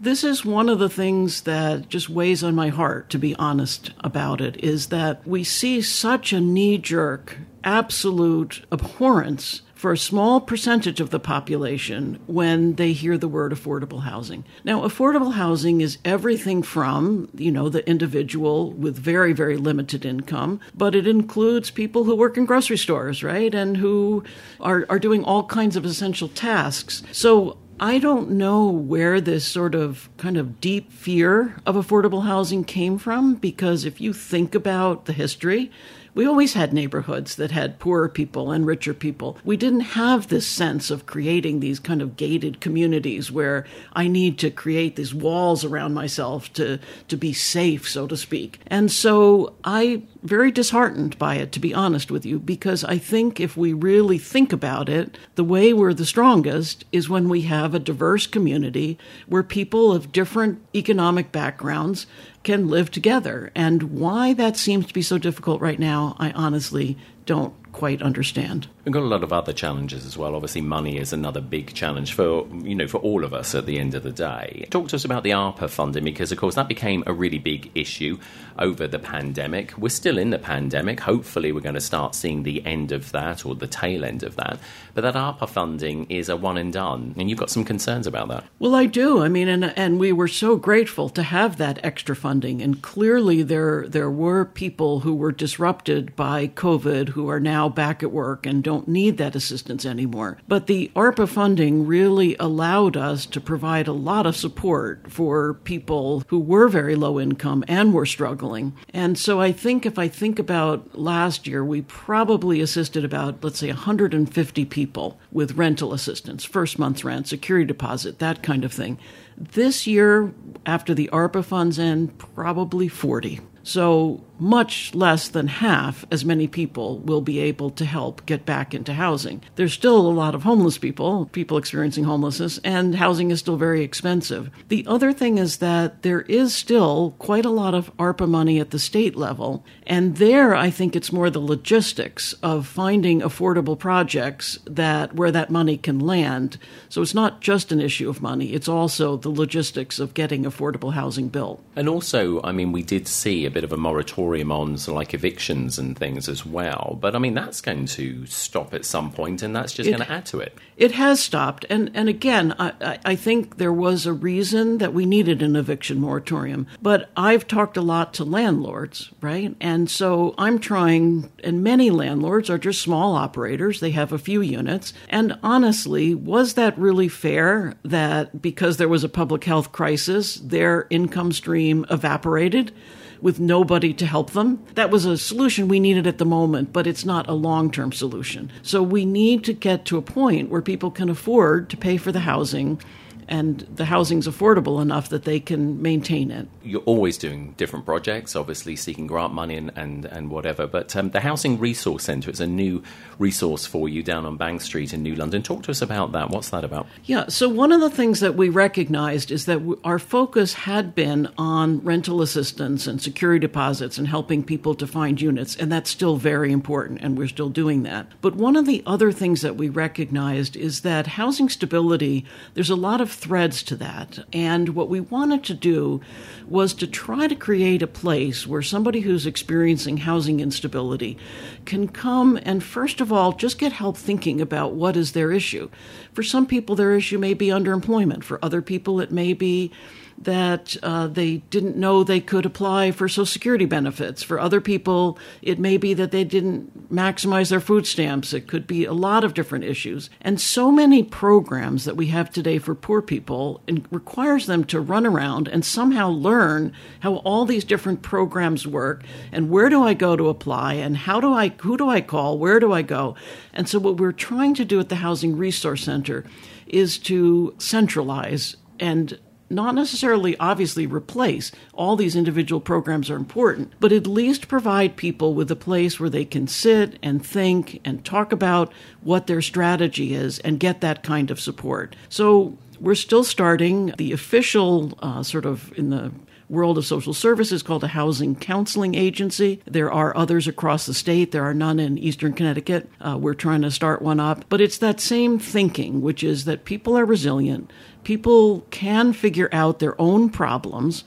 this 0.00 0.24
is 0.24 0.44
one 0.44 0.68
of 0.68 0.78
the 0.78 0.90
things 0.90 1.42
that 1.42 1.88
just 1.88 2.10
weighs 2.10 2.42
on 2.42 2.54
my 2.54 2.68
heart, 2.68 3.08
to 3.10 3.18
be 3.18 3.34
honest 3.36 3.92
about 4.00 4.40
it, 4.40 4.62
is 4.62 4.88
that 4.88 5.26
we 5.26 5.44
see 5.44 5.80
such 5.80 6.32
a 6.32 6.40
knee 6.40 6.78
jerk 6.78 7.38
absolute 7.64 8.64
abhorrence 8.70 9.62
for 9.76 9.92
a 9.92 9.98
small 9.98 10.40
percentage 10.40 11.00
of 11.00 11.10
the 11.10 11.20
population 11.20 12.18
when 12.26 12.74
they 12.76 12.92
hear 12.92 13.18
the 13.18 13.28
word 13.28 13.52
affordable 13.52 14.02
housing. 14.02 14.42
Now, 14.64 14.80
affordable 14.80 15.34
housing 15.34 15.82
is 15.82 15.98
everything 16.04 16.62
from, 16.62 17.28
you 17.34 17.52
know, 17.52 17.68
the 17.68 17.86
individual 17.88 18.72
with 18.72 18.98
very, 18.98 19.34
very 19.34 19.58
limited 19.58 20.06
income, 20.06 20.60
but 20.74 20.94
it 20.94 21.06
includes 21.06 21.70
people 21.70 22.04
who 22.04 22.16
work 22.16 22.38
in 22.38 22.46
grocery 22.46 22.78
stores, 22.78 23.22
right? 23.22 23.54
And 23.54 23.76
who 23.76 24.24
are, 24.60 24.86
are 24.88 24.98
doing 24.98 25.22
all 25.22 25.44
kinds 25.44 25.76
of 25.76 25.84
essential 25.84 26.28
tasks. 26.28 27.02
So 27.12 27.58
I 27.78 27.98
don't 27.98 28.30
know 28.30 28.70
where 28.70 29.20
this 29.20 29.44
sort 29.44 29.74
of 29.74 30.08
kind 30.16 30.38
of 30.38 30.62
deep 30.62 30.90
fear 30.90 31.56
of 31.66 31.76
affordable 31.76 32.24
housing 32.24 32.64
came 32.64 32.96
from 32.96 33.34
because 33.34 33.84
if 33.84 34.00
you 34.00 34.14
think 34.14 34.54
about 34.54 35.04
the 35.04 35.12
history, 35.12 35.70
we 36.16 36.26
always 36.26 36.54
had 36.54 36.72
neighborhoods 36.72 37.36
that 37.36 37.50
had 37.50 37.78
poorer 37.78 38.08
people 38.08 38.50
and 38.50 38.66
richer 38.66 38.94
people. 38.94 39.36
We 39.44 39.58
didn't 39.58 39.80
have 39.80 40.28
this 40.28 40.46
sense 40.46 40.90
of 40.90 41.04
creating 41.04 41.60
these 41.60 41.78
kind 41.78 42.00
of 42.00 42.16
gated 42.16 42.58
communities 42.58 43.30
where 43.30 43.66
I 43.92 44.08
need 44.08 44.38
to 44.38 44.50
create 44.50 44.96
these 44.96 45.14
walls 45.14 45.62
around 45.62 45.92
myself 45.92 46.50
to, 46.54 46.80
to 47.08 47.16
be 47.18 47.34
safe, 47.34 47.86
so 47.86 48.06
to 48.06 48.16
speak. 48.16 48.60
And 48.66 48.90
so 48.90 49.56
I 49.62 50.04
very 50.22 50.50
disheartened 50.50 51.18
by 51.18 51.34
it, 51.34 51.52
to 51.52 51.60
be 51.60 51.74
honest 51.74 52.10
with 52.10 52.24
you, 52.24 52.38
because 52.38 52.82
I 52.82 52.96
think 52.96 53.38
if 53.38 53.54
we 53.54 53.74
really 53.74 54.18
think 54.18 54.54
about 54.54 54.88
it, 54.88 55.18
the 55.34 55.44
way 55.44 55.74
we're 55.74 55.92
the 55.92 56.06
strongest 56.06 56.86
is 56.92 57.10
when 57.10 57.28
we 57.28 57.42
have 57.42 57.74
a 57.74 57.78
diverse 57.78 58.26
community 58.26 58.98
where 59.26 59.42
people 59.42 59.92
of 59.92 60.12
different 60.12 60.62
economic 60.74 61.30
backgrounds 61.30 62.06
can 62.46 62.68
live 62.68 62.90
together. 62.90 63.50
And 63.54 63.82
why 63.82 64.32
that 64.34 64.56
seems 64.56 64.86
to 64.86 64.94
be 64.94 65.02
so 65.02 65.18
difficult 65.18 65.60
right 65.60 65.80
now, 65.80 66.16
I 66.18 66.30
honestly 66.30 66.96
don't 67.26 67.52
quite 67.72 68.00
understand. 68.00 68.68
We've 68.86 68.92
got 68.92 69.02
a 69.02 69.06
lot 69.06 69.24
of 69.24 69.32
other 69.32 69.52
challenges 69.52 70.06
as 70.06 70.16
well. 70.16 70.36
Obviously, 70.36 70.60
money 70.60 70.96
is 70.96 71.12
another 71.12 71.40
big 71.40 71.74
challenge 71.74 72.12
for 72.12 72.46
you 72.62 72.76
know 72.76 72.86
for 72.86 72.98
all 72.98 73.24
of 73.24 73.34
us 73.34 73.52
at 73.52 73.66
the 73.66 73.80
end 73.80 73.96
of 73.96 74.04
the 74.04 74.12
day. 74.12 74.64
Talk 74.70 74.86
to 74.90 74.94
us 74.94 75.04
about 75.04 75.24
the 75.24 75.30
ARPA 75.30 75.68
funding 75.68 76.04
because, 76.04 76.30
of 76.30 76.38
course, 76.38 76.54
that 76.54 76.68
became 76.68 77.02
a 77.04 77.12
really 77.12 77.40
big 77.40 77.68
issue 77.74 78.16
over 78.60 78.86
the 78.86 79.00
pandemic. 79.00 79.76
We're 79.76 79.88
still 79.88 80.18
in 80.18 80.30
the 80.30 80.38
pandemic. 80.38 81.00
Hopefully, 81.00 81.50
we're 81.50 81.62
going 81.62 81.74
to 81.74 81.80
start 81.80 82.14
seeing 82.14 82.44
the 82.44 82.64
end 82.64 82.92
of 82.92 83.10
that 83.10 83.44
or 83.44 83.56
the 83.56 83.66
tail 83.66 84.04
end 84.04 84.22
of 84.22 84.36
that. 84.36 84.60
But 84.94 85.00
that 85.00 85.14
ARPA 85.14 85.48
funding 85.48 86.08
is 86.08 86.28
a 86.28 86.36
one 86.36 86.56
and 86.56 86.72
done, 86.72 87.16
and 87.18 87.28
you've 87.28 87.40
got 87.40 87.50
some 87.50 87.64
concerns 87.64 88.06
about 88.06 88.28
that. 88.28 88.44
Well, 88.60 88.76
I 88.76 88.86
do. 88.86 89.20
I 89.20 89.28
mean, 89.28 89.48
and 89.48 89.64
and 89.76 89.98
we 89.98 90.12
were 90.12 90.28
so 90.28 90.54
grateful 90.54 91.08
to 91.08 91.24
have 91.24 91.56
that 91.56 91.84
extra 91.84 92.14
funding, 92.14 92.62
and 92.62 92.82
clearly 92.82 93.42
there 93.42 93.88
there 93.88 94.12
were 94.12 94.44
people 94.44 95.00
who 95.00 95.16
were 95.16 95.32
disrupted 95.32 96.14
by 96.14 96.46
COVID 96.46 97.08
who 97.08 97.28
are 97.28 97.40
now 97.40 97.68
back 97.68 98.04
at 98.04 98.12
work 98.12 98.46
and 98.46 98.62
don't 98.62 98.75
need 98.84 99.18
that 99.18 99.34
assistance 99.34 99.84
anymore. 99.84 100.38
But 100.48 100.66
the 100.66 100.90
ARPA 100.94 101.28
funding 101.28 101.86
really 101.86 102.36
allowed 102.38 102.96
us 102.96 103.26
to 103.26 103.40
provide 103.40 103.88
a 103.88 103.92
lot 103.92 104.26
of 104.26 104.36
support 104.36 105.10
for 105.10 105.54
people 105.54 106.22
who 106.28 106.38
were 106.38 106.68
very 106.68 106.94
low 106.94 107.18
income 107.20 107.64
and 107.68 107.94
were 107.94 108.06
struggling. 108.06 108.74
And 108.92 109.18
so 109.18 109.40
I 109.40 109.52
think 109.52 109.86
if 109.86 109.98
I 109.98 110.08
think 110.08 110.38
about 110.38 110.98
last 110.98 111.46
year, 111.46 111.64
we 111.64 111.82
probably 111.82 112.60
assisted 112.60 113.04
about, 113.04 113.42
let's 113.42 113.58
say, 113.58 113.68
150 113.68 114.64
people 114.66 115.18
with 115.32 115.56
rental 115.56 115.92
assistance, 115.92 116.44
first 116.44 116.78
month's 116.78 117.04
rent, 117.04 117.28
security 117.28 117.66
deposit, 117.66 118.18
that 118.18 118.42
kind 118.42 118.64
of 118.64 118.72
thing. 118.72 118.98
This 119.36 119.86
year, 119.86 120.32
after 120.64 120.94
the 120.94 121.10
ARPA 121.12 121.44
funds 121.44 121.78
end, 121.78 122.18
probably 122.18 122.88
40. 122.88 123.40
So 123.62 124.22
much 124.38 124.94
less 124.94 125.28
than 125.28 125.46
half 125.46 126.04
as 126.10 126.24
many 126.24 126.46
people 126.46 126.98
will 126.98 127.20
be 127.20 127.38
able 127.38 127.70
to 127.70 127.84
help 127.84 128.24
get 128.26 128.44
back 128.44 128.74
into 128.74 128.92
housing. 128.92 129.42
There's 129.56 129.72
still 129.72 129.98
a 129.98 130.08
lot 130.08 130.34
of 130.34 130.42
homeless 130.42 130.78
people, 130.78 131.26
people 131.32 131.56
experiencing 131.56 132.04
homelessness, 132.04 132.58
and 132.64 132.94
housing 132.94 133.30
is 133.30 133.40
still 133.40 133.56
very 133.56 133.82
expensive. 133.82 134.50
The 134.68 134.84
other 134.86 135.12
thing 135.12 135.38
is 135.38 135.58
that 135.58 136.02
there 136.02 136.22
is 136.22 136.54
still 136.54 137.14
quite 137.18 137.44
a 137.44 137.50
lot 137.50 137.74
of 137.74 137.94
ARPA 137.96 138.28
money 138.28 138.60
at 138.60 138.70
the 138.70 138.78
state 138.78 139.16
level, 139.16 139.64
and 139.86 140.16
there 140.16 140.54
I 140.54 140.70
think 140.70 140.94
it's 140.94 141.12
more 141.12 141.30
the 141.30 141.38
logistics 141.40 142.32
of 142.42 142.66
finding 142.66 143.20
affordable 143.20 143.78
projects 143.78 144.58
that 144.66 145.14
where 145.14 145.30
that 145.30 145.50
money 145.50 145.76
can 145.76 145.98
land. 145.98 146.58
So 146.88 147.02
it's 147.02 147.14
not 147.14 147.40
just 147.40 147.72
an 147.72 147.80
issue 147.80 148.08
of 148.08 148.22
money, 148.22 148.52
it's 148.52 148.68
also 148.68 149.16
the 149.16 149.30
logistics 149.30 149.98
of 149.98 150.14
getting 150.14 150.44
affordable 150.44 150.92
housing 150.92 151.28
built. 151.28 151.62
And 151.74 151.88
also, 151.88 152.42
I 152.42 152.52
mean, 152.52 152.72
we 152.72 152.82
did 152.82 153.08
see 153.08 153.46
a 153.46 153.50
bit 153.50 153.64
of 153.64 153.72
a 153.72 153.76
moratorium 153.76 154.25
moratorium 154.26 154.52
on 154.52 154.76
like 154.94 155.14
evictions 155.14 155.78
and 155.78 155.96
things 155.96 156.28
as 156.28 156.44
well. 156.44 156.98
But 157.00 157.14
I 157.14 157.18
mean, 157.18 157.34
that's 157.34 157.60
going 157.60 157.86
to 157.86 158.26
stop 158.26 158.74
at 158.74 158.84
some 158.84 159.12
point, 159.12 159.42
and 159.42 159.54
that's 159.54 159.72
just 159.72 159.88
it, 159.88 159.92
going 159.92 160.06
to 160.06 160.12
add 160.12 160.26
to 160.26 160.40
it. 160.40 160.56
It 160.76 160.92
has 160.92 161.20
stopped, 161.20 161.64
and 161.70 161.90
and 161.94 162.08
again, 162.08 162.54
I, 162.58 162.98
I 163.04 163.16
think 163.16 163.56
there 163.56 163.72
was 163.72 164.06
a 164.06 164.12
reason 164.12 164.78
that 164.78 164.92
we 164.92 165.06
needed 165.06 165.42
an 165.42 165.56
eviction 165.56 166.00
moratorium. 166.00 166.66
But 166.82 167.10
I've 167.16 167.46
talked 167.46 167.76
a 167.76 167.82
lot 167.82 168.14
to 168.14 168.24
landlords, 168.24 169.10
right? 169.20 169.54
And 169.60 169.88
so 169.90 170.34
I'm 170.38 170.58
trying, 170.58 171.30
and 171.44 171.62
many 171.62 171.90
landlords 171.90 172.50
are 172.50 172.58
just 172.58 172.82
small 172.82 173.14
operators. 173.14 173.80
They 173.80 173.92
have 173.92 174.12
a 174.12 174.18
few 174.18 174.40
units, 174.42 174.92
and 175.08 175.38
honestly, 175.42 176.14
was 176.14 176.54
that 176.54 176.78
really 176.78 177.08
fair? 177.08 177.74
That 177.84 178.42
because 178.42 178.76
there 178.76 178.88
was 178.88 179.04
a 179.04 179.08
public 179.08 179.44
health 179.44 179.72
crisis, 179.72 180.36
their 180.36 180.86
income 180.90 181.32
stream 181.32 181.86
evaporated? 181.90 182.72
With 183.20 183.40
nobody 183.40 183.92
to 183.94 184.06
help 184.06 184.30
them. 184.30 184.64
That 184.74 184.90
was 184.90 185.04
a 185.04 185.18
solution 185.18 185.68
we 185.68 185.80
needed 185.80 186.06
at 186.06 186.18
the 186.18 186.24
moment, 186.24 186.72
but 186.72 186.86
it's 186.86 187.04
not 187.04 187.28
a 187.28 187.32
long 187.32 187.70
term 187.70 187.92
solution. 187.92 188.50
So 188.62 188.82
we 188.82 189.04
need 189.04 189.44
to 189.44 189.52
get 189.52 189.84
to 189.86 189.98
a 189.98 190.02
point 190.02 190.50
where 190.50 190.62
people 190.62 190.90
can 190.90 191.08
afford 191.08 191.70
to 191.70 191.76
pay 191.76 191.96
for 191.96 192.12
the 192.12 192.20
housing 192.20 192.80
and 193.28 193.60
the 193.74 193.84
housing's 193.84 194.26
affordable 194.26 194.80
enough 194.80 195.08
that 195.08 195.24
they 195.24 195.40
can 195.40 195.82
maintain 195.82 196.30
it. 196.30 196.48
You're 196.62 196.82
always 196.82 197.18
doing 197.18 197.54
different 197.56 197.84
projects, 197.84 198.36
obviously 198.36 198.76
seeking 198.76 199.06
grant 199.06 199.32
money 199.34 199.56
and, 199.56 199.72
and, 199.76 200.04
and 200.04 200.30
whatever, 200.30 200.66
but 200.66 200.94
um, 200.96 201.10
the 201.10 201.20
Housing 201.20 201.58
Resource 201.58 202.04
Centre 202.04 202.30
is 202.30 202.40
a 202.40 202.46
new 202.46 202.82
resource 203.18 203.66
for 203.66 203.88
you 203.88 204.02
down 204.02 204.26
on 204.26 204.36
Bank 204.36 204.60
Street 204.60 204.92
in 204.92 205.02
New 205.02 205.14
London. 205.14 205.42
Talk 205.42 205.62
to 205.64 205.70
us 205.70 205.82
about 205.82 206.12
that. 206.12 206.30
What's 206.30 206.50
that 206.50 206.64
about? 206.64 206.86
Yeah, 207.04 207.28
so 207.28 207.48
one 207.48 207.72
of 207.72 207.80
the 207.80 207.90
things 207.90 208.20
that 208.20 208.36
we 208.36 208.48
recognized 208.48 209.30
is 209.30 209.46
that 209.46 209.60
our 209.84 209.98
focus 209.98 210.54
had 210.54 210.94
been 210.94 211.28
on 211.38 211.80
rental 211.80 212.22
assistance 212.22 212.86
and 212.86 213.00
security 213.00 213.40
deposits 213.40 213.98
and 213.98 214.08
helping 214.08 214.44
people 214.44 214.74
to 214.74 214.86
find 214.86 215.20
units, 215.20 215.56
and 215.56 215.70
that's 215.72 215.90
still 215.90 216.16
very 216.16 216.52
important, 216.52 217.00
and 217.02 217.16
we're 217.16 217.28
still 217.28 217.48
doing 217.48 217.82
that. 217.82 218.06
But 218.20 218.36
one 218.36 218.56
of 218.56 218.66
the 218.66 218.82
other 218.86 219.12
things 219.12 219.42
that 219.42 219.56
we 219.56 219.68
recognized 219.68 220.56
is 220.56 220.82
that 220.82 221.06
housing 221.06 221.48
stability, 221.48 222.24
there's 222.54 222.70
a 222.70 222.76
lot 222.76 223.00
of 223.00 223.15
threads 223.16 223.62
to 223.64 223.76
that. 223.76 224.18
And 224.32 224.70
what 224.70 224.88
we 224.88 225.00
wanted 225.00 225.42
to 225.44 225.54
do 225.54 226.00
was 226.46 226.74
to 226.74 226.86
try 226.86 227.26
to 227.26 227.34
create 227.34 227.82
a 227.82 227.86
place 227.86 228.46
where 228.46 228.62
somebody 228.62 229.00
who's 229.00 229.26
experiencing 229.26 229.98
housing 229.98 230.40
instability 230.40 231.18
can 231.64 231.88
come 231.88 232.38
and, 232.42 232.62
first 232.62 233.00
of 233.00 233.12
all, 233.12 233.32
just 233.32 233.58
get 233.58 233.72
help 233.72 233.96
thinking 233.96 234.40
about 234.40 234.74
what 234.74 234.96
is 234.96 235.12
their 235.12 235.32
issue. 235.32 235.68
For 236.12 236.22
some 236.22 236.46
people, 236.46 236.76
their 236.76 236.94
issue 236.94 237.18
may 237.18 237.34
be 237.34 237.48
underemployment. 237.48 238.22
For 238.22 238.38
other 238.44 238.62
people, 238.62 239.00
it 239.00 239.10
may 239.10 239.32
be 239.32 239.72
that 240.18 240.76
uh, 240.82 241.06
they 241.06 241.38
didn't 241.50 241.76
know 241.76 242.02
they 242.02 242.20
could 242.20 242.46
apply 242.46 242.90
for 242.90 243.08
Social 243.08 243.26
Security 243.26 243.64
benefits. 243.64 244.22
For 244.22 244.40
other 244.40 244.60
people, 244.60 245.18
it 245.42 245.58
may 245.58 245.76
be 245.76 245.94
that 245.94 246.10
they 246.10 246.24
didn't 246.24 246.90
maximize 246.92 247.50
their 247.50 247.60
food 247.60 247.86
stamps. 247.86 248.32
It 248.32 248.46
could 248.46 248.66
be 248.66 248.84
a 248.84 248.92
lot 248.92 249.24
of 249.24 249.34
different 249.34 249.64
issues. 249.64 250.08
And 250.20 250.40
so 250.40 250.72
many 250.72 251.02
programs 251.02 251.84
that 251.84 251.96
we 251.96 252.06
have 252.06 252.30
today 252.30 252.58
for 252.58 252.74
poor 252.74 253.02
people 253.02 253.60
requires 253.90 254.46
them 254.46 254.64
to 254.64 254.80
run 254.80 255.06
around 255.06 255.48
and 255.48 255.64
somehow 255.64 256.08
learn 256.08 256.72
how 257.00 257.16
all 257.16 257.44
these 257.44 257.64
different 257.64 258.02
programs 258.02 258.66
work 258.66 259.04
and 259.32 259.50
where 259.50 259.68
do 259.68 259.82
I 259.82 259.94
go 259.94 260.16
to 260.16 260.28
apply 260.28 260.74
and 260.74 260.96
how 260.96 261.20
do 261.20 261.32
I 261.32 261.48
who 261.60 261.76
do 261.76 261.88
I 261.88 262.00
call, 262.00 262.38
where 262.38 262.58
do 262.60 262.72
I 262.72 262.82
go? 262.82 263.16
And 263.52 263.68
so 263.68 263.78
what 263.78 263.98
we're 263.98 264.12
trying 264.12 264.54
to 264.54 264.64
do 264.64 264.80
at 264.80 264.88
the 264.88 264.96
Housing 264.96 265.36
Resource 265.36 265.84
Center 265.84 266.24
is 266.66 266.98
to 266.98 267.54
centralize 267.58 268.56
and 268.78 269.18
not 269.48 269.74
necessarily 269.74 270.36
obviously 270.38 270.86
replace. 270.86 271.52
All 271.72 271.96
these 271.96 272.16
individual 272.16 272.60
programs 272.60 273.10
are 273.10 273.16
important, 273.16 273.72
but 273.80 273.92
at 273.92 274.06
least 274.06 274.48
provide 274.48 274.96
people 274.96 275.34
with 275.34 275.50
a 275.50 275.56
place 275.56 276.00
where 276.00 276.10
they 276.10 276.24
can 276.24 276.48
sit 276.48 276.98
and 277.02 277.24
think 277.24 277.80
and 277.84 278.04
talk 278.04 278.32
about 278.32 278.72
what 279.02 279.26
their 279.26 279.42
strategy 279.42 280.14
is 280.14 280.38
and 280.40 280.58
get 280.58 280.80
that 280.80 281.02
kind 281.02 281.30
of 281.30 281.40
support. 281.40 281.94
So 282.08 282.58
we're 282.80 282.94
still 282.94 283.24
starting 283.24 283.94
the 283.96 284.12
official 284.12 284.98
uh, 285.00 285.22
sort 285.22 285.46
of 285.46 285.72
in 285.78 285.90
the 285.90 286.12
world 286.48 286.78
of 286.78 286.86
social 286.86 287.14
services 287.14 287.62
called 287.62 287.84
a 287.84 287.88
housing 287.88 288.36
counseling 288.36 288.94
agency. 288.94 289.60
There 289.66 289.90
are 289.90 290.16
others 290.16 290.46
across 290.46 290.86
the 290.86 290.94
state. 290.94 291.32
There 291.32 291.44
are 291.44 291.54
none 291.54 291.78
in 291.78 291.98
eastern 291.98 292.32
Connecticut. 292.32 292.88
Uh, 293.00 293.18
we're 293.20 293.34
trying 293.34 293.62
to 293.62 293.70
start 293.70 294.02
one 294.02 294.20
up. 294.20 294.44
But 294.48 294.60
it's 294.60 294.78
that 294.78 295.00
same 295.00 295.38
thinking, 295.38 296.02
which 296.02 296.22
is 296.22 296.44
that 296.44 296.64
people 296.64 296.96
are 296.96 297.04
resilient 297.04 297.72
people 298.06 298.60
can 298.70 299.12
figure 299.12 299.48
out 299.50 299.80
their 299.80 300.00
own 300.00 300.30
problems, 300.30 301.02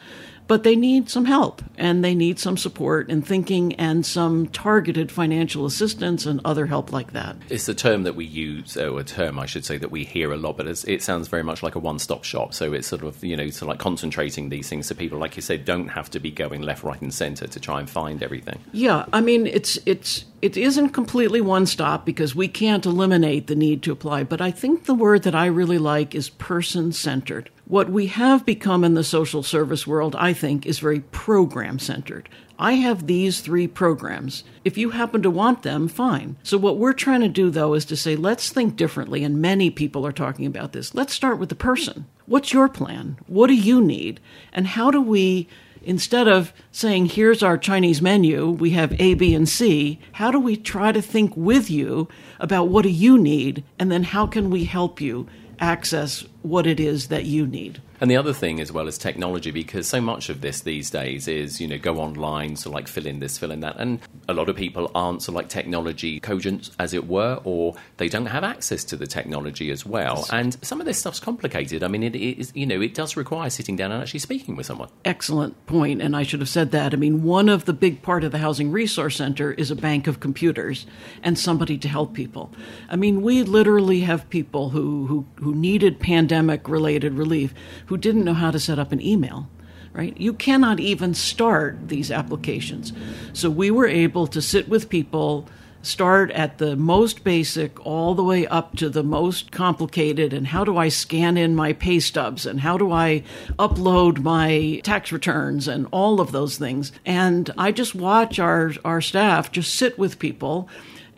but 0.49 0.63
they 0.63 0.75
need 0.75 1.11
some 1.11 1.25
help 1.25 1.61
and 1.77 2.03
they 2.03 2.15
need 2.15 2.39
some 2.39 2.57
support 2.57 3.07
and 3.07 3.25
thinking 3.25 3.75
and 3.75 4.03
some 4.03 4.47
targeted 4.47 5.11
financial 5.11 5.63
assistance 5.63 6.25
and 6.25 6.41
other 6.43 6.65
help 6.65 6.91
like 6.91 7.13
that. 7.13 7.35
It's 7.49 7.69
a 7.69 7.75
term 7.75 8.01
that 8.03 8.15
we 8.15 8.25
use, 8.25 8.75
or 8.75 8.99
a 8.99 9.03
term 9.03 9.37
I 9.37 9.45
should 9.45 9.63
say 9.63 9.77
that 9.77 9.91
we 9.91 10.03
hear 10.03 10.33
a 10.33 10.37
lot, 10.37 10.57
but 10.57 10.67
it 10.67 11.03
sounds 11.03 11.27
very 11.27 11.43
much 11.43 11.61
like 11.61 11.75
a 11.75 11.79
one-stop 11.79 12.23
shop. 12.23 12.55
So 12.55 12.73
it's 12.73 12.87
sort 12.87 13.03
of 13.03 13.23
you 13.23 13.37
know 13.37 13.47
sort 13.49 13.61
of 13.61 13.67
like 13.69 13.79
concentrating 13.79 14.49
these 14.49 14.67
things 14.67 14.87
so 14.87 14.95
people, 14.95 15.19
like 15.19 15.35
you 15.35 15.43
said, 15.43 15.65
don't 15.65 15.89
have 15.89 16.09
to 16.11 16.19
be 16.19 16.31
going 16.31 16.63
left, 16.63 16.83
right, 16.83 16.99
and 16.99 17.13
centre 17.13 17.45
to 17.45 17.59
try 17.59 17.79
and 17.79 17.87
find 17.87 18.23
everything. 18.23 18.59
Yeah, 18.71 19.05
I 19.13 19.21
mean 19.21 19.45
it's 19.45 19.77
it's 19.85 20.25
it 20.41 20.57
isn't 20.57 20.89
completely 20.89 21.41
one 21.41 21.67
stop 21.67 22.05
because 22.05 22.33
we 22.33 22.47
can't 22.47 22.87
eliminate 22.87 23.45
the 23.45 23.55
need 23.55 23.83
to 23.83 23.91
apply, 23.91 24.23
but 24.23 24.41
I 24.41 24.49
think 24.49 24.85
the 24.85 24.95
word 24.95 25.23
that 25.23 25.35
I 25.35 25.45
really 25.45 25.77
like 25.77 26.15
is 26.15 26.29
person 26.29 26.91
centered. 26.91 27.51
What 27.69 27.91
we 27.91 28.07
have 28.07 28.47
become 28.47 28.83
in 28.83 28.95
the 28.95 29.03
social 29.03 29.43
service 29.43 29.85
world, 29.85 30.15
I 30.15 30.33
think, 30.33 30.65
is 30.65 30.79
very 30.79 31.01
program 31.01 31.77
centered. 31.77 32.27
I 32.57 32.73
have 32.73 33.05
these 33.05 33.41
three 33.41 33.67
programs. 33.67 34.43
If 34.65 34.75
you 34.75 34.89
happen 34.89 35.21
to 35.21 35.29
want 35.29 35.61
them, 35.61 35.87
fine. 35.87 36.37
So, 36.41 36.57
what 36.57 36.79
we're 36.79 36.93
trying 36.93 37.21
to 37.21 37.29
do, 37.29 37.51
though, 37.51 37.75
is 37.75 37.85
to 37.85 37.95
say, 37.95 38.15
let's 38.15 38.49
think 38.49 38.75
differently. 38.75 39.23
And 39.23 39.39
many 39.39 39.69
people 39.69 40.03
are 40.03 40.11
talking 40.11 40.47
about 40.47 40.73
this. 40.73 40.95
Let's 40.95 41.13
start 41.13 41.37
with 41.37 41.49
the 41.49 41.55
person. 41.55 42.07
What's 42.25 42.53
your 42.53 42.69
plan? 42.69 43.19
What 43.27 43.47
do 43.47 43.53
you 43.53 43.81
need? 43.81 44.19
And 44.51 44.65
how 44.65 44.89
do 44.89 44.99
we 44.99 45.47
instead 45.83 46.27
of 46.27 46.51
saying, 46.71 47.05
here's 47.05 47.41
our 47.43 47.57
Chinese 47.57 48.01
menu, 48.01 48.49
we 48.49 48.71
have 48.71 48.99
A, 48.99 49.13
B, 49.13 49.33
and 49.33 49.47
C, 49.47 49.99
how 50.13 50.29
do 50.29 50.37
we 50.37 50.57
try 50.57 50.91
to 50.91 51.01
think 51.01 51.37
with 51.37 51.69
you 51.69 52.09
about 52.39 52.67
what 52.67 52.81
do 52.81 52.89
you 52.89 53.17
need 53.17 53.63
and 53.77 53.91
then 53.91 54.03
how 54.03 54.27
can 54.27 54.49
we 54.49 54.65
help 54.65 54.99
you 54.99 55.27
access 55.59 56.25
what 56.41 56.65
it 56.65 56.79
is 56.79 57.07
that 57.07 57.25
you 57.25 57.45
need? 57.45 57.81
And 58.01 58.09
the 58.09 58.17
other 58.17 58.33
thing 58.33 58.59
as 58.59 58.71
well 58.71 58.87
is 58.87 58.97
technology, 58.97 59.51
because 59.51 59.87
so 59.87 59.99
much 59.99 60.29
of 60.29 60.41
this 60.41 60.61
these 60.61 60.89
days 60.89 61.27
is, 61.27 61.59
you 61.59 61.67
know, 61.67 61.77
go 61.77 61.97
online, 61.97 62.55
so 62.55 62.69
like 62.69 62.87
fill 62.87 63.05
in 63.05 63.19
this, 63.19 63.37
fill 63.37 63.51
in 63.51 63.59
that. 63.59 63.77
And 63.77 63.99
a 64.27 64.33
lot 64.33 64.49
of 64.49 64.55
people 64.55 64.89
aren't 64.95 65.21
so 65.21 65.31
like 65.31 65.49
technology 65.49 66.19
cogent, 66.19 66.69
as 66.79 66.93
it 66.93 67.07
were, 67.07 67.39
or 67.43 67.75
they 67.97 68.07
don't 68.07 68.27
have 68.27 68.43
access 68.43 68.83
to 68.85 68.95
the 68.95 69.07
technology 69.07 69.69
as 69.71 69.85
well. 69.85 70.25
And 70.31 70.57
some 70.63 70.79
of 70.79 70.85
this 70.85 70.97
stuff's 70.97 71.19
complicated. 71.19 71.83
I 71.83 71.87
mean, 71.87 72.03
it 72.03 72.15
is, 72.15 72.51
you 72.55 72.65
know, 72.65 72.81
it 72.81 72.93
does 72.93 73.17
require 73.17 73.49
sitting 73.49 73.75
down 73.75 73.91
and 73.91 74.01
actually 74.01 74.19
speaking 74.19 74.55
with 74.55 74.65
someone. 74.65 74.89
Excellent 75.03 75.65
point, 75.65 76.01
and 76.01 76.15
I 76.15 76.23
should 76.23 76.39
have 76.39 76.49
said 76.49 76.71
that. 76.71 76.93
I 76.93 76.97
mean, 76.97 77.23
one 77.23 77.49
of 77.49 77.65
the 77.65 77.73
big 77.73 78.01
part 78.01 78.23
of 78.23 78.31
the 78.31 78.37
Housing 78.37 78.71
Resource 78.71 79.17
Center 79.17 79.51
is 79.51 79.71
a 79.71 79.75
bank 79.75 80.07
of 80.07 80.19
computers 80.19 80.85
and 81.21 81.37
somebody 81.37 81.77
to 81.77 81.87
help 81.87 82.13
people. 82.13 82.51
I 82.89 82.95
mean, 82.95 83.21
we 83.21 83.43
literally 83.43 84.01
have 84.01 84.29
people 84.29 84.69
who, 84.69 85.05
who, 85.07 85.25
who 85.35 85.53
needed 85.53 85.99
pandemic 85.99 86.69
related 86.69 87.13
relief 87.13 87.53
who 87.89 87.97
didn't 87.97 88.23
know 88.23 88.33
how 88.33 88.51
to 88.51 88.59
set 88.59 88.79
up 88.79 88.91
an 88.91 89.01
email 89.01 89.47
right? 89.91 90.15
You 90.17 90.33
cannot 90.33 90.79
even 90.79 91.15
start 91.15 91.89
these 91.89 92.11
applications. 92.11 92.93
So 93.33 93.49
we 93.49 93.71
were 93.71 93.87
able 93.87 94.27
to 94.27 94.39
sit 94.39 94.69
with 94.69 94.87
people, 94.87 95.47
start 95.81 96.29
at 96.31 96.59
the 96.59 96.75
most 96.75 97.23
basic 97.23 97.83
all 97.85 98.13
the 98.13 98.23
way 98.23 98.45
up 98.45 98.75
to 98.77 98.89
the 98.89 99.01
most 99.03 99.51
complicated 99.51 100.31
and 100.31 100.45
how 100.45 100.63
do 100.63 100.77
I 100.77 100.89
scan 100.89 101.37
in 101.37 101.55
my 101.55 101.73
pay 101.73 101.99
stubs 101.99 102.45
and 102.45 102.59
how 102.59 102.77
do 102.77 102.91
I 102.91 103.23
upload 103.57 104.19
my 104.19 104.79
tax 104.83 105.11
returns 105.11 105.67
and 105.67 105.87
all 105.91 106.21
of 106.21 106.31
those 106.31 106.57
things. 106.57 106.91
And 107.03 107.49
I 107.57 107.71
just 107.71 107.95
watch 107.95 108.37
our 108.39 108.73
our 108.85 109.01
staff 109.01 109.51
just 109.51 109.73
sit 109.73 109.97
with 109.97 110.19
people 110.19 110.69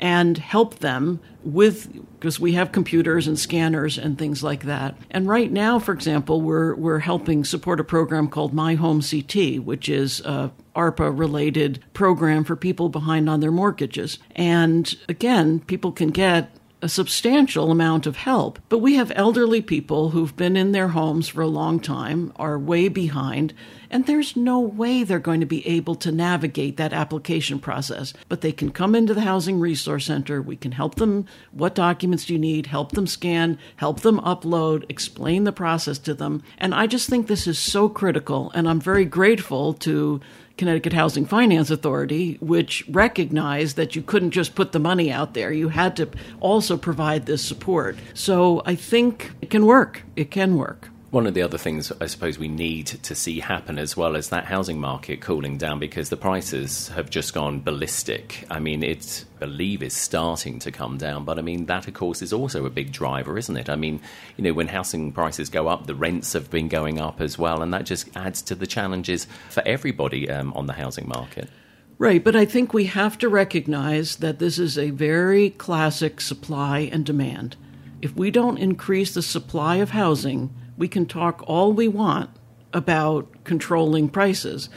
and 0.01 0.38
help 0.38 0.79
them 0.79 1.20
with 1.43 1.91
because 2.20 2.39
we 2.39 2.53
have 2.53 2.72
computers 2.72 3.27
and 3.27 3.39
scanners 3.39 3.98
and 3.98 4.17
things 4.17 4.43
like 4.43 4.63
that. 4.63 4.96
And 5.10 5.27
right 5.27 5.51
now, 5.51 5.79
for 5.79 5.93
example, 5.93 6.41
we're 6.41 6.75
we're 6.75 7.00
helping 7.00 7.43
support 7.46 7.79
a 7.79 7.84
program 7.84 8.27
called 8.27 8.53
My 8.53 8.75
Home 8.75 9.01
CT, 9.01 9.63
which 9.63 9.88
is 9.88 10.20
a 10.22 10.51
ARPA 10.75 11.17
related 11.17 11.84
program 11.93 12.43
for 12.43 12.55
people 12.55 12.89
behind 12.89 13.29
on 13.29 13.39
their 13.39 13.51
mortgages. 13.51 14.20
And 14.36 14.93
again, 15.10 15.60
people 15.62 15.91
can 15.91 16.10
get 16.10 16.55
a 16.81 16.89
substantial 16.89 17.71
amount 17.71 18.05
of 18.07 18.17
help. 18.17 18.59
But 18.69 18.79
we 18.79 18.95
have 18.95 19.11
elderly 19.15 19.61
people 19.61 20.09
who've 20.09 20.35
been 20.35 20.57
in 20.57 20.71
their 20.71 20.89
homes 20.89 21.27
for 21.27 21.41
a 21.41 21.47
long 21.47 21.79
time, 21.79 22.33
are 22.35 22.57
way 22.57 22.88
behind, 22.88 23.53
and 23.89 24.05
there's 24.05 24.35
no 24.35 24.59
way 24.59 25.03
they're 25.03 25.19
going 25.19 25.41
to 25.41 25.45
be 25.45 25.67
able 25.67 25.95
to 25.95 26.11
navigate 26.11 26.77
that 26.77 26.93
application 26.93 27.59
process. 27.59 28.13
But 28.29 28.41
they 28.41 28.51
can 28.51 28.71
come 28.71 28.95
into 28.95 29.13
the 29.13 29.21
Housing 29.21 29.59
Resource 29.59 30.05
Center. 30.05 30.41
We 30.41 30.55
can 30.55 30.71
help 30.71 30.95
them. 30.95 31.25
What 31.51 31.75
documents 31.75 32.25
do 32.25 32.33
you 32.33 32.39
need? 32.39 32.67
Help 32.67 32.93
them 32.93 33.05
scan, 33.05 33.59
help 33.75 34.00
them 34.00 34.19
upload, 34.21 34.85
explain 34.89 35.43
the 35.43 35.51
process 35.51 36.00
to 36.00 36.13
them. 36.13 36.41
And 36.57 36.73
I 36.73 36.88
just 36.88 37.09
think 37.09 37.27
this 37.27 37.47
is 37.47 37.59
so 37.59 37.89
critical. 37.89 38.51
And 38.55 38.67
I'm 38.67 38.79
very 38.79 39.05
grateful 39.05 39.73
to 39.75 40.21
Connecticut 40.62 40.94
Housing 40.94 41.25
Finance 41.25 41.72
Authority, 41.72 42.38
which 42.39 42.86
recognized 42.88 43.77
that 43.77 43.96
you 43.96 44.03
couldn't 44.03 44.30
just 44.30 44.53
put 44.53 44.74
the 44.74 44.77
money 44.77 45.12
out 45.12 45.34
there. 45.34 45.51
You 45.51 45.70
had 45.70 45.96
to 45.96 46.08
also 46.39 46.77
provide 46.77 47.25
this 47.25 47.44
support. 47.44 47.98
So 48.13 48.62
I 48.63 48.75
think 48.75 49.32
it 49.41 49.50
can 49.50 49.65
work. 49.65 50.03
It 50.15 50.30
can 50.30 50.58
work. 50.58 50.89
One 51.12 51.27
of 51.27 51.34
the 51.34 51.41
other 51.41 51.58
things 51.58 51.91
I 52.00 52.06
suppose 52.06 52.39
we 52.39 52.48
need 52.48 52.88
to 52.88 53.15
see 53.15 53.41
happen 53.41 53.77
as 53.77 53.98
well 53.98 54.15
as 54.15 54.30
that 54.30 54.46
housing 54.46 54.80
market 54.80 55.20
cooling 55.20 55.58
down 55.58 55.77
because 55.77 56.08
the 56.08 56.15
prices 56.15 56.88
have 56.88 57.10
just 57.10 57.34
gone 57.34 57.60
ballistic. 57.60 58.46
I 58.50 58.60
mean, 58.60 58.82
it's 58.82 59.25
I 59.36 59.39
believe 59.39 59.84
is 59.84 59.94
starting 59.94 60.58
to 60.60 60.72
come 60.72 60.98
down, 60.98 61.25
but 61.25 61.38
I 61.38 61.41
mean 61.41 61.65
that 61.65 61.86
of 61.86 61.96
course 61.96 62.22
is 62.22 62.32
also 62.32 62.65
a 62.65 62.70
big 62.70 62.94
driver, 62.94 63.38
isn't 63.38 63.58
it? 63.58 63.70
I 63.70 63.75
mean, 63.75 64.00
you 64.38 64.46
know, 64.46 64.53
when 64.53 64.70
housing 64.70 65.12
prices 65.12 65.50
go 65.50 65.68
up, 65.68 65.86
the 65.86 65.96
rents 65.96 66.32
have 66.32 66.50
been 66.50 66.70
going 66.70 66.98
up 66.98 67.20
as 67.20 67.38
well, 67.38 67.62
and 67.62 67.74
that 67.74 67.84
just 67.84 68.08
adds 68.15 68.41
to 68.44 68.56
the 68.56 68.65
challenges 68.65 69.27
for 69.50 69.63
everybody 69.65 70.30
um, 70.30 70.53
on 70.53 70.68
the 70.68 70.74
housing 70.74 71.10
market. 71.10 71.50
Right, 71.98 72.24
but 72.24 72.38
I 72.38 72.46
think 72.46 72.74
we 72.74 72.86
have 72.86 73.18
to 73.18 73.27
recognize 73.27 74.15
that 74.15 74.39
this 74.39 74.58
is 74.58 74.77
a 74.77 74.91
very 74.91 75.50
classic 75.50 76.22
supply 76.22 76.89
and 76.89 77.06
demand. 77.06 77.58
If 78.01 78.15
we 78.15 78.32
don't 78.32 78.58
increase 78.58 79.13
the 79.13 79.22
supply 79.22 79.75
of 79.75 79.89
housing, 79.89 80.56
we 80.78 80.88
can 80.88 81.06
talk 81.06 81.44
all 81.48 81.74
we 81.74 81.88
want 81.88 82.30
about 82.74 83.28
controlling 83.44 84.10
prices. 84.10 84.70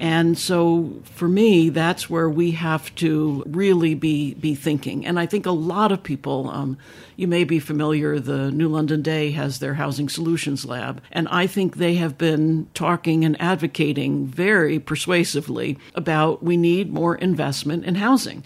And 0.00 0.38
so 0.38 0.92
for 1.02 1.26
me, 1.26 1.70
that's 1.70 2.08
where 2.08 2.30
we 2.30 2.52
have 2.52 2.94
to 2.96 3.42
really 3.46 3.94
be, 3.94 4.34
be 4.34 4.54
thinking. 4.54 5.04
And 5.04 5.18
I 5.18 5.26
think 5.26 5.44
a 5.44 5.50
lot 5.50 5.90
of 5.90 6.04
people, 6.04 6.48
um, 6.50 6.78
you 7.16 7.26
may 7.26 7.42
be 7.42 7.58
familiar, 7.58 8.20
the 8.20 8.52
New 8.52 8.68
London 8.68 9.02
Day 9.02 9.32
has 9.32 9.58
their 9.58 9.74
Housing 9.74 10.08
Solutions 10.08 10.64
Lab. 10.64 11.02
And 11.10 11.26
I 11.28 11.48
think 11.48 11.76
they 11.76 11.96
have 11.96 12.16
been 12.16 12.68
talking 12.74 13.24
and 13.24 13.40
advocating 13.40 14.26
very 14.26 14.78
persuasively 14.78 15.78
about 15.96 16.44
we 16.44 16.56
need 16.56 16.92
more 16.92 17.16
investment 17.16 17.84
in 17.84 17.96
housing 17.96 18.44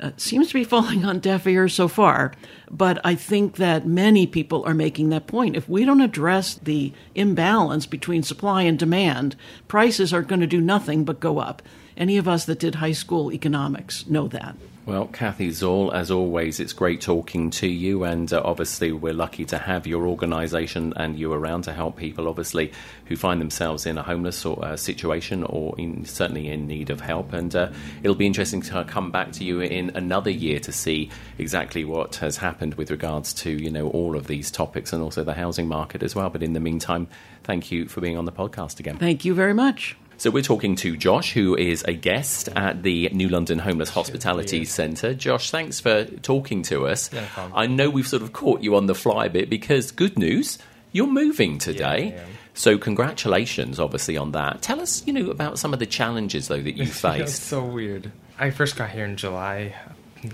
uh, 0.00 0.10
seems 0.16 0.48
to 0.48 0.54
be 0.54 0.64
falling 0.64 1.04
on 1.04 1.18
deaf 1.18 1.46
ears 1.46 1.74
so 1.74 1.88
far. 1.88 2.32
But 2.70 2.98
I 3.04 3.14
think 3.14 3.56
that 3.56 3.86
many 3.86 4.26
people 4.26 4.64
are 4.64 4.74
making 4.74 5.10
that 5.10 5.26
point. 5.26 5.56
If 5.56 5.68
we 5.68 5.84
don't 5.84 6.00
address 6.00 6.54
the 6.54 6.92
imbalance 7.14 7.86
between 7.86 8.22
supply 8.22 8.62
and 8.62 8.78
demand, 8.78 9.36
prices 9.68 10.12
are 10.12 10.22
going 10.22 10.40
to 10.40 10.46
do 10.46 10.60
nothing 10.60 11.04
but 11.04 11.20
go 11.20 11.38
up. 11.38 11.62
Any 11.96 12.16
of 12.16 12.26
us 12.26 12.46
that 12.46 12.58
did 12.58 12.76
high 12.76 12.92
school 12.92 13.32
economics 13.32 14.06
know 14.06 14.26
that. 14.28 14.56
Well, 14.86 15.08
Cathy 15.08 15.50
Zall, 15.50 15.92
as 15.94 16.10
always, 16.10 16.58
it's 16.58 16.72
great 16.72 17.02
talking 17.02 17.50
to 17.50 17.68
you, 17.68 18.02
and 18.04 18.32
uh, 18.32 18.40
obviously, 18.42 18.92
we're 18.92 19.12
lucky 19.12 19.44
to 19.44 19.58
have 19.58 19.86
your 19.86 20.06
organisation 20.06 20.94
and 20.96 21.18
you 21.18 21.32
around 21.32 21.62
to 21.64 21.74
help 21.74 21.96
people, 21.96 22.26
obviously, 22.26 22.72
who 23.04 23.14
find 23.14 23.42
themselves 23.42 23.84
in 23.84 23.98
a 23.98 24.02
homeless 24.02 24.44
or, 24.46 24.64
uh, 24.64 24.76
situation 24.76 25.44
or 25.44 25.74
in, 25.78 26.06
certainly 26.06 26.48
in 26.48 26.66
need 26.66 26.88
of 26.88 27.02
help. 27.02 27.34
And 27.34 27.54
uh, 27.54 27.70
it'll 28.02 28.16
be 28.16 28.26
interesting 28.26 28.62
to 28.62 28.84
come 28.84 29.10
back 29.10 29.32
to 29.32 29.44
you 29.44 29.60
in 29.60 29.90
another 29.94 30.30
year 30.30 30.58
to 30.60 30.72
see 30.72 31.10
exactly 31.36 31.84
what 31.84 32.16
has 32.16 32.38
happened 32.38 32.74
with 32.74 32.90
regards 32.90 33.34
to 33.34 33.50
you 33.50 33.70
know 33.70 33.88
all 33.90 34.16
of 34.16 34.28
these 34.28 34.50
topics 34.50 34.94
and 34.94 35.02
also 35.02 35.22
the 35.22 35.34
housing 35.34 35.68
market 35.68 36.02
as 36.02 36.14
well. 36.14 36.30
But 36.30 36.42
in 36.42 36.54
the 36.54 36.60
meantime, 36.60 37.06
thank 37.44 37.70
you 37.70 37.86
for 37.86 38.00
being 38.00 38.16
on 38.16 38.24
the 38.24 38.32
podcast 38.32 38.80
again. 38.80 38.96
Thank 38.96 39.26
you 39.26 39.34
very 39.34 39.54
much. 39.54 39.96
So 40.20 40.30
we're 40.30 40.42
talking 40.42 40.76
to 40.76 40.98
Josh, 40.98 41.32
who 41.32 41.56
is 41.56 41.82
a 41.88 41.94
guest 41.94 42.50
at 42.54 42.82
the 42.82 43.08
New 43.10 43.30
London 43.30 43.58
Homeless 43.58 43.88
Hospitality 43.88 44.58
yeah. 44.58 44.64
Centre. 44.64 45.14
Josh, 45.14 45.50
thanks 45.50 45.80
for 45.80 46.04
talking 46.04 46.60
to 46.64 46.86
us. 46.86 47.10
No 47.10 47.24
I 47.54 47.66
know 47.66 47.88
we've 47.88 48.06
sort 48.06 48.20
of 48.20 48.34
caught 48.34 48.60
you 48.60 48.76
on 48.76 48.84
the 48.84 48.94
fly 48.94 49.24
a 49.24 49.30
bit 49.30 49.48
because 49.48 49.90
good 49.90 50.18
news, 50.18 50.58
you're 50.92 51.06
moving 51.06 51.56
today. 51.56 52.12
Yeah, 52.14 52.24
so 52.52 52.76
congratulations, 52.76 53.80
obviously, 53.80 54.18
on 54.18 54.32
that. 54.32 54.60
Tell 54.60 54.82
us, 54.82 55.02
you 55.06 55.14
know, 55.14 55.30
about 55.30 55.58
some 55.58 55.72
of 55.72 55.78
the 55.78 55.86
challenges 55.86 56.48
though 56.48 56.60
that 56.60 56.76
you 56.76 56.84
faced. 56.86 57.20
it's 57.22 57.42
so 57.42 57.64
weird. 57.64 58.12
I 58.38 58.50
first 58.50 58.76
got 58.76 58.90
here 58.90 59.06
in 59.06 59.16
July, 59.16 59.74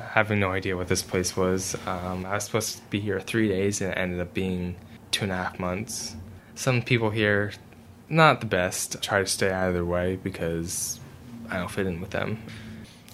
having 0.01 0.41
no 0.41 0.51
idea 0.51 0.77
what 0.77 0.89
this 0.89 1.03
place 1.03 1.37
was. 1.37 1.77
Um, 1.87 2.27
I 2.27 2.35
was 2.35 2.43
supposed 2.43 2.79
to 2.79 2.83
be 2.91 2.99
here 2.99 3.21
three 3.21 3.47
days, 3.47 3.81
and 3.81 3.93
it 3.93 3.99
ended 3.99 4.19
up 4.19 4.35
being 4.35 4.75
two 5.13 5.27
and 5.27 5.33
a 5.33 5.37
half 5.37 5.61
months. 5.61 6.17
Some 6.57 6.83
people 6.83 7.11
here 7.11 7.53
not 8.09 8.41
the 8.41 8.47
best. 8.47 9.03
Try 9.03 9.21
to 9.21 9.27
stay 9.27 9.51
out 9.51 9.69
of 9.69 9.75
their 9.75 9.85
way 9.85 10.17
because 10.17 11.01
I 11.51 11.59
don't 11.59 11.71
fit 11.71 11.87
in 11.87 12.01
with 12.01 12.11
them. 12.11 12.43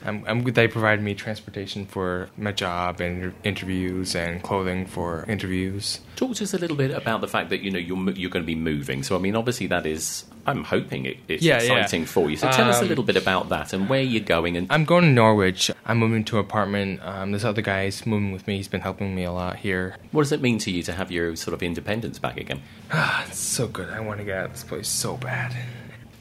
I'm, 0.05 0.25
I'm, 0.27 0.45
they 0.45 0.69
provide 0.69 1.03
me 1.03 1.15
transportation 1.15 1.87
for 1.87 2.29
my 2.37 2.53
job 2.53 3.01
and 3.01 3.35
interviews 3.45 4.15
and 4.15 4.43
clothing 4.43 4.87
for 4.87 5.25
interviews. 5.29 6.01
Talk 6.17 6.35
to 6.37 6.45
us 6.45 6.55
a 6.55 6.59
little 6.59 6.77
bit 6.77 6.91
about 6.91 7.21
the 7.21 7.29
fact 7.29 7.51
that 7.51 7.61
you 7.61 7.71
know 7.71 7.79
you're 7.79 8.11
you're 8.11 8.31
going 8.31 8.43
to 8.43 8.47
be 8.47 8.55
moving. 8.55 9.03
So 9.03 9.17
I 9.17 9.19
mean, 9.19 9.37
obviously 9.37 9.67
that 9.69 9.87
is 9.87 10.25
I'm 10.47 10.65
hoping 10.65 11.07
it, 11.07 11.19
it's 11.29 11.43
yeah, 11.43 11.57
exciting 11.57 12.03
yeah. 12.03 12.07
for 12.07 12.31
you. 12.31 12.37
So 12.37 12.51
tell 12.51 12.65
um, 12.65 12.71
us 12.71 12.81
a 12.81 12.83
um, 12.83 12.89
little 12.89 13.05
bit 13.05 13.17
about 13.17 13.49
that 13.51 13.73
and 13.73 13.89
where 13.89 14.03
you're 14.03 14.25
going. 14.25 14.57
And 14.57 14.67
I'm 14.71 14.85
going 14.85 15.05
to 15.05 15.11
Norwich. 15.11 15.71
I'm 15.87 15.99
moving 15.99 16.25
to 16.25 16.39
an 16.39 16.45
apartment. 16.45 17.01
Um, 17.03 17.33
this 17.33 17.45
other 17.45 17.63
guy's 17.63 18.05
moving 18.07 18.33
with 18.33 18.47
me. 18.47 18.57
He's 18.57 18.69
been 18.69 18.81
helping 18.81 19.15
me 19.15 19.25
a 19.25 19.33
lot 19.33 19.57
here. 19.57 19.97
What 20.11 20.23
does 20.23 20.33
it 20.33 20.41
mean 20.41 20.59
to 20.59 20.71
you 20.71 20.83
to 20.85 20.93
have 20.93 21.13
your 21.13 21.37
sort 21.37 21.55
of 21.55 21.63
independence 21.63 22.19
back 22.19 22.39
again? 22.39 22.63
Ah, 22.91 23.25
it's 23.29 23.39
so 23.39 23.69
good. 23.69 23.91
I 23.91 24.01
want 24.01 24.19
to 24.19 24.25
get 24.25 24.37
out 24.37 24.45
of 24.47 24.53
this 24.53 24.65
place 24.65 24.89
so 24.89 25.17
bad. 25.17 25.55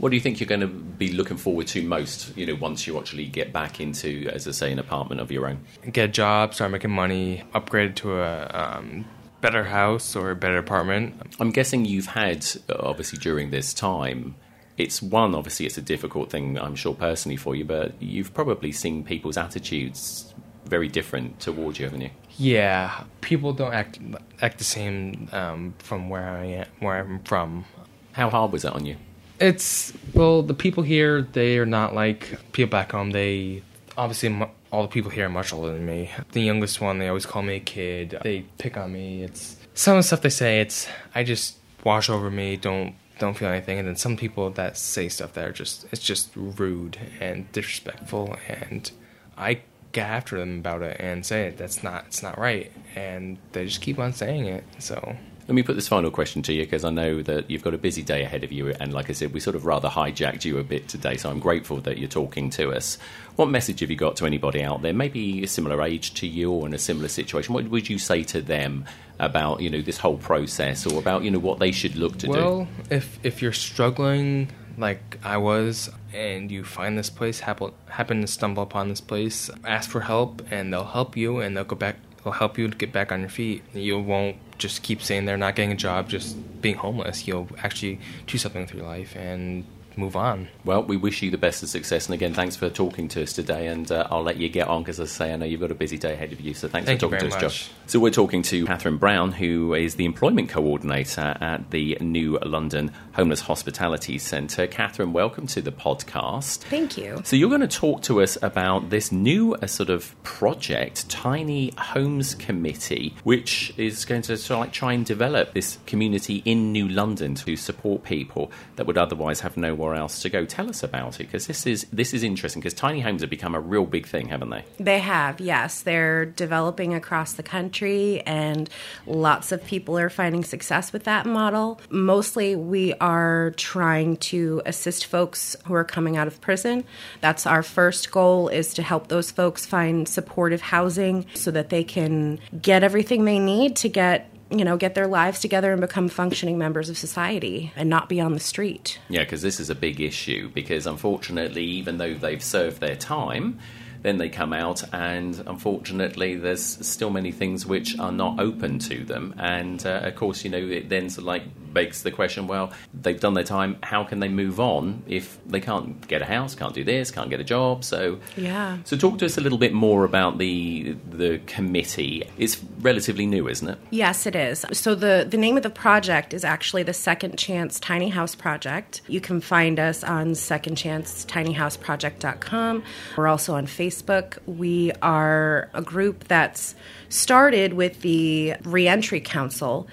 What 0.01 0.09
do 0.09 0.15
you 0.15 0.19
think 0.19 0.39
you're 0.39 0.47
going 0.47 0.61
to 0.61 0.67
be 0.67 1.11
looking 1.11 1.37
forward 1.37 1.67
to 1.67 1.83
most? 1.83 2.35
You 2.35 2.47
know, 2.47 2.55
once 2.55 2.87
you 2.87 2.97
actually 2.97 3.27
get 3.27 3.53
back 3.53 3.79
into, 3.79 4.27
as 4.33 4.47
I 4.47 4.51
say, 4.51 4.71
an 4.71 4.79
apartment 4.79 5.21
of 5.21 5.31
your 5.31 5.47
own. 5.47 5.59
Get 5.91 6.05
a 6.05 6.11
job, 6.11 6.55
start 6.55 6.71
making 6.71 6.89
money, 6.89 7.43
upgrade 7.53 7.95
to 7.97 8.19
a 8.19 8.49
um, 8.51 9.05
better 9.41 9.65
house 9.65 10.15
or 10.15 10.31
a 10.31 10.35
better 10.35 10.57
apartment. 10.57 11.21
I'm 11.39 11.51
guessing 11.51 11.85
you've 11.85 12.07
had, 12.07 12.47
obviously, 12.79 13.19
during 13.19 13.51
this 13.51 13.75
time. 13.75 14.33
It's 14.75 15.03
one, 15.03 15.35
obviously, 15.35 15.67
it's 15.67 15.77
a 15.77 15.83
difficult 15.83 16.31
thing, 16.31 16.57
I'm 16.57 16.73
sure, 16.73 16.95
personally 16.95 17.37
for 17.37 17.55
you, 17.55 17.63
but 17.63 17.93
you've 18.01 18.33
probably 18.33 18.71
seen 18.71 19.03
people's 19.03 19.37
attitudes 19.37 20.33
very 20.65 20.87
different 20.87 21.39
towards 21.39 21.77
you, 21.77 21.85
haven't 21.85 22.01
you? 22.01 22.09
Yeah, 22.39 23.03
people 23.21 23.53
don't 23.53 23.73
act 23.73 23.99
act 24.41 24.57
the 24.57 24.63
same 24.63 25.29
um, 25.31 25.75
from 25.77 26.09
where 26.09 26.27
I 26.27 26.45
am, 26.45 26.67
where 26.79 27.01
I'm 27.01 27.19
from. 27.21 27.65
How 28.13 28.31
hard 28.31 28.51
was 28.51 28.63
that 28.63 28.73
on 28.73 28.87
you? 28.87 28.95
It's 29.41 29.91
well, 30.13 30.43
the 30.43 30.53
people 30.53 30.83
here 30.83 31.23
they 31.23 31.57
are 31.57 31.65
not 31.65 31.95
like 31.95 32.37
people 32.51 32.69
back 32.69 32.91
home. 32.91 33.11
They 33.11 33.63
obviously 33.97 34.47
all 34.71 34.83
the 34.83 34.87
people 34.87 35.11
here 35.11 35.25
are 35.25 35.29
much 35.29 35.51
older 35.51 35.73
than 35.73 35.85
me. 35.85 36.11
The 36.31 36.41
youngest 36.41 36.79
one, 36.79 36.99
they 36.99 37.07
always 37.07 37.25
call 37.25 37.41
me 37.41 37.55
a 37.55 37.59
kid. 37.59 38.17
They 38.23 38.45
pick 38.57 38.77
on 38.77 38.93
me. 38.93 39.23
It's 39.23 39.57
some 39.73 39.97
of 39.97 39.99
the 39.99 40.03
stuff 40.03 40.21
they 40.21 40.29
say. 40.29 40.61
It's 40.61 40.87
I 41.15 41.23
just 41.23 41.57
wash 41.83 42.09
over 42.09 42.29
me. 42.29 42.55
Don't 42.55 42.95
don't 43.19 43.35
feel 43.35 43.49
anything. 43.49 43.79
And 43.79 43.87
then 43.87 43.95
some 43.95 44.15
people 44.15 44.49
that 44.51 44.77
say 44.77 45.09
stuff 45.09 45.33
that 45.33 45.45
are 45.47 45.51
just 45.51 45.85
it's 45.91 46.03
just 46.03 46.35
rude 46.35 46.97
and 47.19 47.51
disrespectful. 47.51 48.35
And 48.47 48.91
I 49.37 49.61
get 49.91 50.07
after 50.07 50.39
them 50.39 50.59
about 50.59 50.83
it 50.83 50.97
and 50.99 51.25
say 51.25 51.47
it. 51.47 51.57
That's 51.57 51.83
not 51.83 52.05
it's 52.07 52.23
not 52.23 52.37
right. 52.37 52.71
And 52.95 53.37
they 53.51 53.65
just 53.65 53.81
keep 53.81 53.99
on 53.99 54.13
saying 54.13 54.45
it. 54.45 54.63
So 54.79 55.15
let 55.47 55.55
me 55.55 55.63
put 55.63 55.75
this 55.75 55.87
final 55.87 56.11
question 56.11 56.41
to 56.43 56.53
you 56.53 56.63
because 56.63 56.83
I 56.83 56.91
know 56.91 57.21
that 57.23 57.49
you've 57.49 57.63
got 57.63 57.73
a 57.73 57.77
busy 57.77 58.03
day 58.03 58.23
ahead 58.23 58.43
of 58.43 58.51
you. 58.51 58.69
And 58.79 58.93
like 58.93 59.09
I 59.09 59.13
said, 59.13 59.33
we 59.33 59.39
sort 59.39 59.55
of 59.55 59.65
rather 59.65 59.89
hijacked 59.89 60.45
you 60.45 60.57
a 60.59 60.63
bit 60.63 60.87
today. 60.87 61.17
So 61.17 61.29
I'm 61.29 61.39
grateful 61.39 61.77
that 61.81 61.97
you're 61.97 62.09
talking 62.09 62.49
to 62.51 62.71
us. 62.71 62.97
What 63.35 63.49
message 63.49 63.79
have 63.79 63.89
you 63.89 63.95
got 63.95 64.15
to 64.17 64.25
anybody 64.25 64.63
out 64.63 64.81
there, 64.81 64.93
maybe 64.93 65.43
a 65.43 65.47
similar 65.47 65.81
age 65.81 66.13
to 66.15 66.27
you 66.27 66.51
or 66.51 66.67
in 66.67 66.73
a 66.73 66.77
similar 66.77 67.07
situation? 67.07 67.53
What 67.53 67.67
would 67.69 67.89
you 67.89 67.97
say 67.97 68.23
to 68.25 68.41
them 68.41 68.85
about, 69.19 69.61
you 69.61 69.69
know, 69.69 69.81
this 69.81 69.97
whole 69.97 70.17
process 70.17 70.85
or 70.85 70.99
about, 70.99 71.23
you 71.23 71.31
know, 71.31 71.39
what 71.39 71.59
they 71.59 71.71
should 71.71 71.95
look 71.95 72.17
to 72.19 72.27
well, 72.27 72.39
do? 72.39 72.45
Well, 72.45 72.67
if, 72.89 73.19
if 73.23 73.41
you're 73.41 73.53
struggling 73.53 74.49
like 74.77 75.19
I 75.23 75.37
was, 75.37 75.89
and 76.13 76.51
you 76.51 76.63
find 76.63 76.97
this 76.97 77.09
place, 77.09 77.39
happen, 77.39 77.71
happen 77.87 78.21
to 78.21 78.27
stumble 78.27 78.63
upon 78.63 78.89
this 78.89 79.01
place, 79.01 79.49
ask 79.65 79.89
for 79.89 80.01
help, 80.01 80.41
and 80.51 80.73
they'll 80.73 80.85
help 80.85 81.15
you, 81.15 81.39
and 81.39 81.55
they'll 81.55 81.63
go 81.63 81.75
back 81.75 81.97
will 82.23 82.33
help 82.33 82.57
you 82.57 82.67
get 82.69 82.91
back 82.91 83.11
on 83.11 83.21
your 83.21 83.29
feet. 83.29 83.63
You 83.73 83.99
won't 83.99 84.37
just 84.57 84.83
keep 84.83 85.01
saying 85.01 85.25
they're 85.25 85.37
not 85.37 85.55
getting 85.55 85.71
a 85.71 85.75
job, 85.75 86.09
just 86.09 86.61
being 86.61 86.75
homeless. 86.75 87.27
You'll 87.27 87.49
actually 87.59 87.99
do 88.27 88.37
something 88.37 88.61
with 88.61 88.73
your 88.73 88.85
life 88.85 89.15
and 89.15 89.65
move 89.97 90.15
on. 90.15 90.47
Well, 90.63 90.83
we 90.83 90.97
wish 90.97 91.21
you 91.21 91.31
the 91.31 91.37
best 91.37 91.63
of 91.63 91.69
success. 91.69 92.05
And 92.07 92.13
again, 92.13 92.33
thanks 92.33 92.55
for 92.55 92.69
talking 92.69 93.07
to 93.09 93.23
us 93.23 93.33
today. 93.33 93.67
And 93.67 93.91
uh, 93.91 94.07
I'll 94.09 94.23
let 94.23 94.37
you 94.37 94.49
get 94.49 94.67
on 94.67 94.83
because, 94.83 94.99
as 94.99 95.11
I 95.11 95.25
say, 95.25 95.33
I 95.33 95.35
know 95.35 95.45
you've 95.45 95.61
got 95.61 95.71
a 95.71 95.75
busy 95.75 95.97
day 95.97 96.13
ahead 96.13 96.31
of 96.31 96.41
you. 96.41 96.53
So 96.53 96.67
thanks 96.67 96.87
Thank 96.87 96.99
for 96.99 97.07
talking 97.07 97.19
to 97.19 97.27
us, 97.27 97.33
much. 97.33 97.41
Josh. 97.41 97.69
So 97.87 97.99
we're 97.99 98.11
talking 98.11 98.41
to 98.43 98.65
Catherine 98.65 98.97
Brown, 98.97 99.31
who 99.31 99.73
is 99.73 99.95
the 99.95 100.05
employment 100.05 100.49
coordinator 100.49 101.37
at 101.41 101.71
the 101.71 101.97
New 101.99 102.37
London 102.39 102.91
Homeless 103.13 103.41
Hospitality 103.41 104.17
Centre. 104.17 104.67
Catherine, 104.67 105.13
welcome 105.13 105.47
to 105.47 105.61
the 105.61 105.71
podcast. 105.71 106.59
Thank 106.59 106.97
you. 106.97 107.21
So 107.23 107.35
you're 107.35 107.49
going 107.49 107.61
to 107.61 107.67
talk 107.67 108.01
to 108.03 108.21
us 108.21 108.37
about 108.41 108.89
this 108.89 109.11
new 109.11 109.55
uh, 109.55 109.67
sort 109.67 109.89
of 109.89 110.15
project, 110.23 111.09
Tiny 111.09 111.73
Homes 111.77 112.35
Committee, 112.35 113.13
which 113.23 113.73
is 113.77 114.05
going 114.05 114.21
to 114.23 114.37
sort 114.37 114.57
of 114.57 114.59
like 114.61 114.73
try 114.73 114.93
and 114.93 115.05
develop 115.05 115.53
this 115.53 115.77
community 115.85 116.41
in 116.45 116.71
New 116.71 116.87
London 116.87 117.35
to 117.35 117.55
support 117.55 118.03
people 118.03 118.51
that 118.75 118.87
would 118.87 118.97
otherwise 118.97 119.41
have 119.41 119.57
no 119.57 119.80
nowhere 119.81 119.95
else 119.95 120.21
to 120.21 120.29
go. 120.29 120.45
Tell 120.45 120.69
us 120.69 120.83
about 120.83 121.19
it 121.19 121.25
because 121.25 121.47
this 121.47 121.65
is 121.65 121.85
this 121.91 122.13
is 122.13 122.23
interesting 122.23 122.61
because 122.61 122.73
tiny 122.73 122.99
homes 123.01 123.21
have 123.21 123.29
become 123.29 123.55
a 123.55 123.59
real 123.59 123.85
big 123.85 124.05
thing, 124.05 124.27
haven't 124.27 124.49
they? 124.49 124.63
They 124.79 124.99
have, 124.99 125.39
yes. 125.39 125.81
They're 125.81 126.25
developing 126.25 126.93
across 126.93 127.33
the 127.33 127.43
country, 127.43 128.21
and 128.21 128.69
lots 129.07 129.51
of 129.51 129.65
people 129.65 129.97
are 129.97 130.09
finding 130.09 130.43
success 130.43 130.93
with 130.93 131.05
that 131.05 131.25
model. 131.25 131.81
Mostly, 131.89 132.55
we 132.55 132.93
are 132.95 133.53
trying 133.57 134.17
to 134.17 134.61
assist 134.65 135.05
folks 135.05 135.55
who 135.65 135.73
are 135.73 135.83
coming 135.83 136.17
out 136.17 136.27
of 136.27 136.39
prison. 136.41 136.83
That's 137.21 137.45
our 137.47 137.63
first 137.63 138.11
goal 138.11 138.49
is 138.49 138.73
to 138.75 138.83
help 138.83 139.07
those 139.07 139.31
folks 139.31 139.65
find 139.65 140.07
supportive 140.07 140.61
housing 140.61 141.25
so 141.33 141.51
that 141.51 141.69
they 141.69 141.83
can 141.83 142.39
get 142.61 142.83
everything 142.83 143.25
they 143.25 143.39
need 143.39 143.75
to 143.77 143.89
get 143.89 144.30
you 144.51 144.65
know, 144.65 144.77
get 144.77 144.95
their 144.95 145.07
lives 145.07 145.39
together 145.39 145.71
and 145.71 145.81
become 145.81 146.09
functioning 146.09 146.57
members 146.57 146.89
of 146.89 146.97
society 146.97 147.71
and 147.75 147.89
not 147.89 148.09
be 148.09 148.19
on 148.19 148.33
the 148.33 148.39
street. 148.39 148.99
Yeah, 149.09 149.23
because 149.23 149.41
this 149.41 149.59
is 149.59 149.69
a 149.69 149.75
big 149.75 150.01
issue. 150.01 150.49
Because 150.53 150.85
unfortunately, 150.85 151.63
even 151.63 151.97
though 151.97 152.13
they've 152.13 152.43
served 152.43 152.79
their 152.79 152.95
time, 152.95 153.59
then 154.01 154.17
they 154.17 154.29
come 154.29 154.51
out, 154.51 154.83
and 154.93 155.43
unfortunately, 155.45 156.35
there's 156.35 156.63
still 156.63 157.11
many 157.11 157.31
things 157.31 157.65
which 157.65 157.99
are 157.99 158.11
not 158.11 158.39
open 158.39 158.79
to 158.79 159.03
them. 159.03 159.35
And 159.37 159.85
uh, 159.85 160.01
of 160.03 160.15
course, 160.15 160.43
you 160.43 160.49
know, 160.49 160.57
it 160.57 160.89
then 160.89 161.09
like 161.19 161.43
begs 161.73 162.03
the 162.03 162.11
question 162.11 162.47
well, 162.47 162.71
they've 162.93 163.19
done 163.19 163.33
their 163.33 163.43
time, 163.43 163.77
how 163.83 164.03
can 164.03 164.19
they 164.19 164.29
move 164.29 164.59
on 164.59 165.03
if 165.07 165.37
they 165.45 165.59
can't 165.59 166.07
get 166.07 166.21
a 166.21 166.25
house, 166.25 166.55
can't 166.55 166.73
do 166.73 166.83
this, 166.83 167.11
can't 167.11 167.29
get 167.29 167.39
a 167.39 167.43
job? 167.43 167.83
So, 167.83 168.19
yeah. 168.35 168.77
So, 168.83 168.97
talk 168.97 169.19
to 169.19 169.25
us 169.25 169.37
a 169.37 169.41
little 169.41 169.57
bit 169.57 169.73
more 169.73 170.03
about 170.03 170.37
the 170.37 170.95
the 171.09 171.39
committee. 171.47 172.29
It's 172.37 172.61
relatively 172.79 173.25
new, 173.25 173.47
isn't 173.47 173.67
it? 173.67 173.79
Yes, 173.89 174.25
it 174.25 174.35
is. 174.35 174.65
So, 174.73 174.95
the, 174.95 175.25
the 175.29 175.37
name 175.37 175.55
of 175.57 175.63
the 175.63 175.69
project 175.69 176.33
is 176.33 176.43
actually 176.43 176.83
the 176.83 176.93
Second 176.93 177.37
Chance 177.37 177.79
Tiny 177.79 178.09
House 178.09 178.35
Project. 178.35 179.01
You 179.07 179.21
can 179.21 179.39
find 179.41 179.79
us 179.79 180.03
on 180.03 180.31
secondchancetinyhouseproject.com. 180.31 182.83
We're 183.17 183.27
also 183.27 183.55
on 183.55 183.67
Facebook. 183.67 184.37
We 184.45 184.91
are 185.01 185.69
a 185.73 185.81
group 185.81 186.25
that's 186.25 186.75
started 187.11 187.73
with 187.73 188.01
the 188.01 188.55
Reentry 188.63 189.21
Council, 189.21 189.87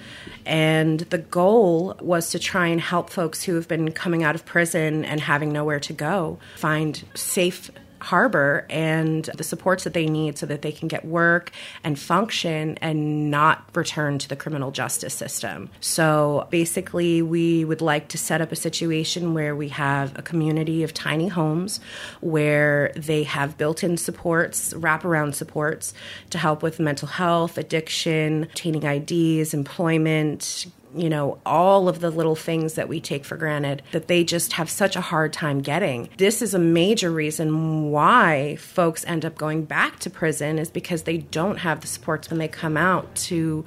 and 0.47 1.01
the 1.01 1.19
goal 1.19 1.97
was 2.01 2.31
to 2.31 2.39
try 2.39 2.69
and 2.69 2.81
help 2.81 3.11
folks 3.11 3.43
who 3.43 3.55
have 3.57 3.69
been 3.69 3.93
coming 3.93 4.23
out 4.23 4.35
of 4.35 4.47
prison 4.47 5.05
and 5.05 5.21
having 5.21 5.53
nowhere 5.53 5.81
to 5.81 5.93
go 5.93 6.39
find 6.57 7.05
safe 7.15 7.71
harbor 8.01 8.67
and 8.71 9.25
the 9.37 9.45
supports 9.45 9.85
that 9.85 9.95
they 9.95 10.07
need 10.07 10.39
so 10.39 10.47
that 10.47 10.63
they 10.63 10.73
can 10.73 10.89
get 10.89 11.05
work 11.05 11.51
and 11.85 11.99
function 11.99 12.79
and 12.81 13.31
not 13.31 13.65
return 13.75 14.19
to 14.19 14.29
the 14.29 14.37
criminal 14.37 14.71
justice 14.71 15.15
system. 15.15 15.71
So 15.81 16.47
basically, 16.51 17.23
we 17.23 17.65
would 17.65 17.81
like 17.81 18.09
to 18.09 18.19
set 18.19 18.41
up 18.41 18.53
a 18.53 18.57
situation 18.57 19.35
where 19.35 19.55
we 19.55 19.69
have 19.71 20.19
a 20.19 20.23
community 20.23 20.83
of 20.83 20.95
tiny 20.95 21.29
homes 21.29 21.81
where 22.21 22.93
they 22.95 23.23
have 23.25 23.57
built 23.57 23.83
in 23.83 23.97
supports, 23.97 24.73
wraparound 24.75 25.35
supports 25.35 25.95
to 26.31 26.39
help 26.39 26.63
with 26.63 26.81
mental 26.81 27.09
health, 27.09 27.59
addiction, 27.59 28.45
obtaining 28.45 28.85
IDs, 28.85 29.55
employment, 29.55 30.67
you 30.95 31.09
know, 31.09 31.39
all 31.45 31.89
of 31.89 32.01
the 32.01 32.11
little 32.11 32.37
things 32.37 32.75
that 32.75 32.89
we 32.89 33.01
take 33.01 33.25
for 33.25 33.37
granted 33.37 33.83
that 33.93 34.09
they 34.09 34.25
just 34.25 34.55
have 34.55 34.71
such 34.71 34.97
a 34.97 35.01
hard 35.01 35.33
time 35.33 35.61
getting. 35.61 36.09
This 36.17 36.43
is 36.43 36.55
a 36.55 36.59
major 36.59 37.11
reason 37.11 37.91
why 37.91 38.57
folks 38.57 39.05
end 39.07 39.25
up 39.25 39.37
going 39.37 39.65
back 39.65 39.99
to 40.01 40.11
prison 40.11 40.59
is 40.59 40.71
because 40.71 41.03
they 41.03 41.19
don't 41.19 41.59
have 41.59 41.81
the 41.81 41.87
supports 41.87 42.31
when 42.31 42.39
they 42.39 42.49
come 42.49 42.77
out 42.77 43.15
to 43.17 43.65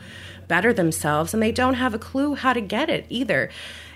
better 0.48 0.74
themselves 0.74 1.34
and 1.34 1.42
they 1.42 1.52
don't 1.52 1.76
have 1.76 1.94
a 1.94 2.00
clue 2.00 2.36
how 2.36 2.54
to 2.54 2.62
get 2.62 2.90
it 2.90 3.06
either 3.10 3.50